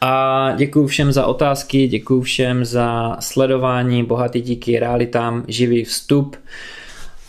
a 0.00 0.52
děkuji 0.56 0.86
všem 0.86 1.12
za 1.12 1.26
otázky, 1.26 1.88
děkuji 1.88 2.22
všem 2.22 2.64
za 2.64 3.16
sledování, 3.20 4.04
bohatý 4.04 4.40
díky 4.40 4.78
realitám, 4.78 5.44
živý 5.48 5.84
vstup. 5.84 6.36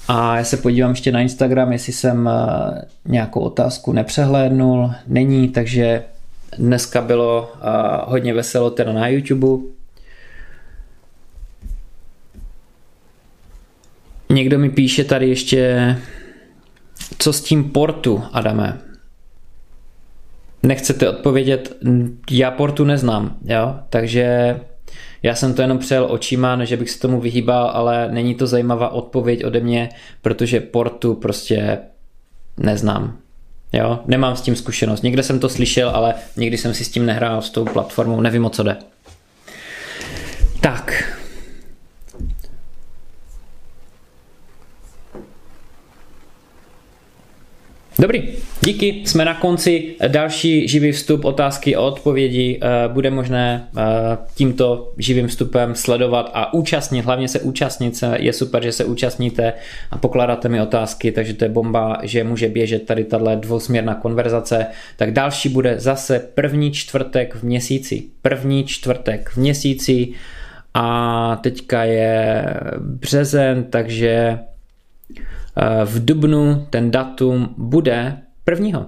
A 0.08 0.38
já 0.38 0.44
se 0.44 0.58
podívám 0.58 0.92
ještě 0.92 1.12
na 1.12 1.22
Instagram, 1.22 1.72
jestli 1.72 1.94
jsem 1.94 2.30
eh, 2.30 2.82
nějakou 3.06 3.40
otázku 3.40 3.94
nepřehlédnul. 3.94 4.92
Není, 5.08 5.48
takže 5.48 6.04
Dneska 6.58 7.02
bylo 7.02 7.52
uh, 7.56 8.12
hodně 8.12 8.34
veselo 8.34 8.70
teda 8.70 8.94
na 8.94 9.08
YouTube. 9.08 9.74
Někdo 14.30 14.60
mi 14.60 14.70
píše 14.70 15.04
tady 15.04 15.30
ještě, 15.30 15.96
co 17.18 17.34
s 17.34 17.42
tím 17.42 17.72
portu, 17.72 18.24
Adame? 18.32 18.82
Nechcete 20.64 21.10
odpovědět? 21.10 21.78
Já 22.32 22.52
portu 22.52 22.84
neznám, 22.84 23.38
jo? 23.46 23.76
takže 23.90 24.60
já 25.24 25.36
jsem 25.36 25.54
to 25.54 25.62
jenom 25.62 25.78
přejel 25.78 26.08
očima, 26.10 26.56
než 26.56 26.74
bych 26.74 26.90
se 26.90 27.00
tomu 27.00 27.22
vyhýbal, 27.22 27.70
ale 27.74 28.12
není 28.12 28.36
to 28.36 28.48
zajímavá 28.48 28.90
odpověď 28.90 29.46
ode 29.46 29.60
mě, 29.60 29.90
protože 30.22 30.60
portu 30.60 31.16
prostě 31.16 31.78
neznám. 32.58 33.23
Jo, 33.74 34.00
nemám 34.06 34.36
s 34.36 34.42
tím 34.42 34.56
zkušenost. 34.56 35.02
Někde 35.02 35.24
jsem 35.24 35.40
to 35.40 35.50
slyšel, 35.50 35.90
ale 35.90 36.14
nikdy 36.38 36.58
jsem 36.58 36.74
si 36.74 36.86
s 36.86 36.90
tím 36.90 37.06
nehrál 37.06 37.42
s 37.42 37.50
tou 37.50 37.66
platformou, 37.66 38.22
nevím 38.22 38.46
o 38.46 38.50
co 38.50 38.64
jde. 38.64 38.78
Tak. 40.62 41.13
Dobrý, 48.00 48.24
Díky, 48.66 49.02
jsme 49.06 49.26
na 49.26 49.34
konci. 49.34 49.96
Další 50.08 50.68
živý 50.68 50.92
vstup, 50.92 51.26
otázky 51.26 51.76
a 51.76 51.82
odpovědi 51.82 52.60
eh, 52.62 52.88
bude 52.88 53.10
možné 53.10 53.68
eh, 53.78 53.82
tímto 54.36 54.94
živým 54.98 55.28
vstupem 55.28 55.76
sledovat 55.76 56.32
a 56.34 56.54
účastnit, 56.54 57.06
hlavně 57.06 57.28
se 57.28 57.40
účastnit. 57.40 58.04
Je 58.16 58.34
super, 58.34 58.64
že 58.64 58.72
se 58.72 58.86
účastníte 58.86 59.54
a 59.92 59.98
pokládáte 59.98 60.50
mi 60.50 60.62
otázky, 60.62 61.12
takže 61.12 61.34
to 61.34 61.46
je 61.46 61.50
bomba, 61.50 62.00
že 62.04 62.24
může 62.24 62.50
běžet 62.50 62.86
tady 62.86 63.04
tahle 63.04 63.36
dvousměrná 63.36 63.96
konverzace. 63.96 64.66
Tak 64.98 65.12
další 65.12 65.50
bude 65.50 65.80
zase 65.80 66.20
první 66.36 66.72
čtvrtek 66.72 67.36
v 67.36 67.44
měsíci. 67.44 68.04
První 68.22 68.64
čtvrtek 68.64 69.30
v 69.30 69.38
měsíci 69.38 70.08
a 70.74 71.40
teďka 71.44 71.84
je 71.84 72.46
březen, 72.80 73.64
takže 73.64 74.40
v 75.86 76.06
dubnu 76.06 76.68
ten 76.70 76.92
datum 76.92 77.56
bude 77.58 78.18
prvního. 78.44 78.86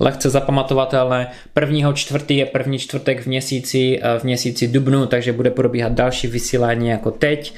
Lehce 0.00 0.30
zapamatovatelné. 0.30 1.30
Prvního 1.54 1.92
čtvrtý 1.92 2.36
je 2.36 2.46
první 2.46 2.78
čtvrtek 2.78 3.22
v 3.22 3.26
měsíci, 3.26 4.00
eh, 4.02 4.18
v 4.18 4.24
měsíci 4.24 4.68
dubnu, 4.68 5.06
takže 5.06 5.32
bude 5.32 5.50
probíhat 5.50 5.92
další 5.92 6.26
vysílání 6.26 6.88
jako 6.88 7.10
teď. 7.10 7.54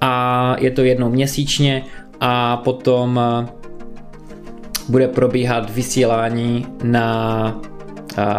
A 0.00 0.56
je 0.60 0.70
to 0.70 0.82
jednou 0.82 1.10
měsíčně 1.10 1.84
a 2.20 2.56
potom 2.56 3.20
eh, 3.20 3.46
bude 4.88 5.08
probíhat 5.08 5.70
vysílání 5.70 6.66
na 6.82 7.60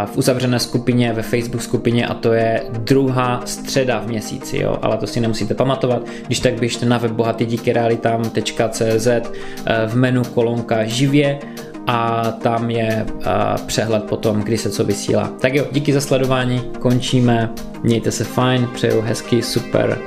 v 0.05 0.17
uzavřené 0.17 0.59
skupině, 0.59 1.13
ve 1.13 1.21
Facebook 1.21 1.61
skupině 1.61 2.07
a 2.07 2.13
to 2.13 2.33
je 2.33 2.63
druhá 2.69 3.41
středa 3.45 3.99
v 3.99 4.07
měsíci, 4.07 4.57
jo, 4.57 4.77
ale 4.81 4.97
to 4.97 5.07
si 5.07 5.19
nemusíte 5.19 5.53
pamatovat. 5.53 6.01
Když 6.27 6.39
tak 6.39 6.59
běžte 6.59 6.85
na 6.85 6.97
web 6.97 7.11
bohatydíkyrealitám.cz 7.11 9.07
eh, 9.07 9.21
v 9.87 9.95
menu 9.95 10.23
kolonka 10.23 10.85
živě 10.85 11.39
a 11.87 12.31
tam 12.31 12.69
je 12.69 13.05
přehled 13.65 14.03
potom, 14.03 14.41
kdy 14.41 14.57
se 14.57 14.69
co 14.69 14.83
vysílá. 14.83 15.31
Tak 15.41 15.55
jo, 15.55 15.65
díky 15.71 15.93
za 15.93 16.01
sledování, 16.01 16.61
končíme, 16.79 17.49
mějte 17.83 18.11
se 18.11 18.23
fajn, 18.23 18.67
přeju 18.73 19.01
hezký, 19.01 19.41
super, 19.41 19.97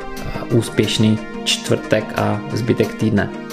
úspěšný 0.54 1.18
čtvrtek 1.44 2.04
a 2.16 2.40
zbytek 2.52 2.94
týdne. 2.94 3.48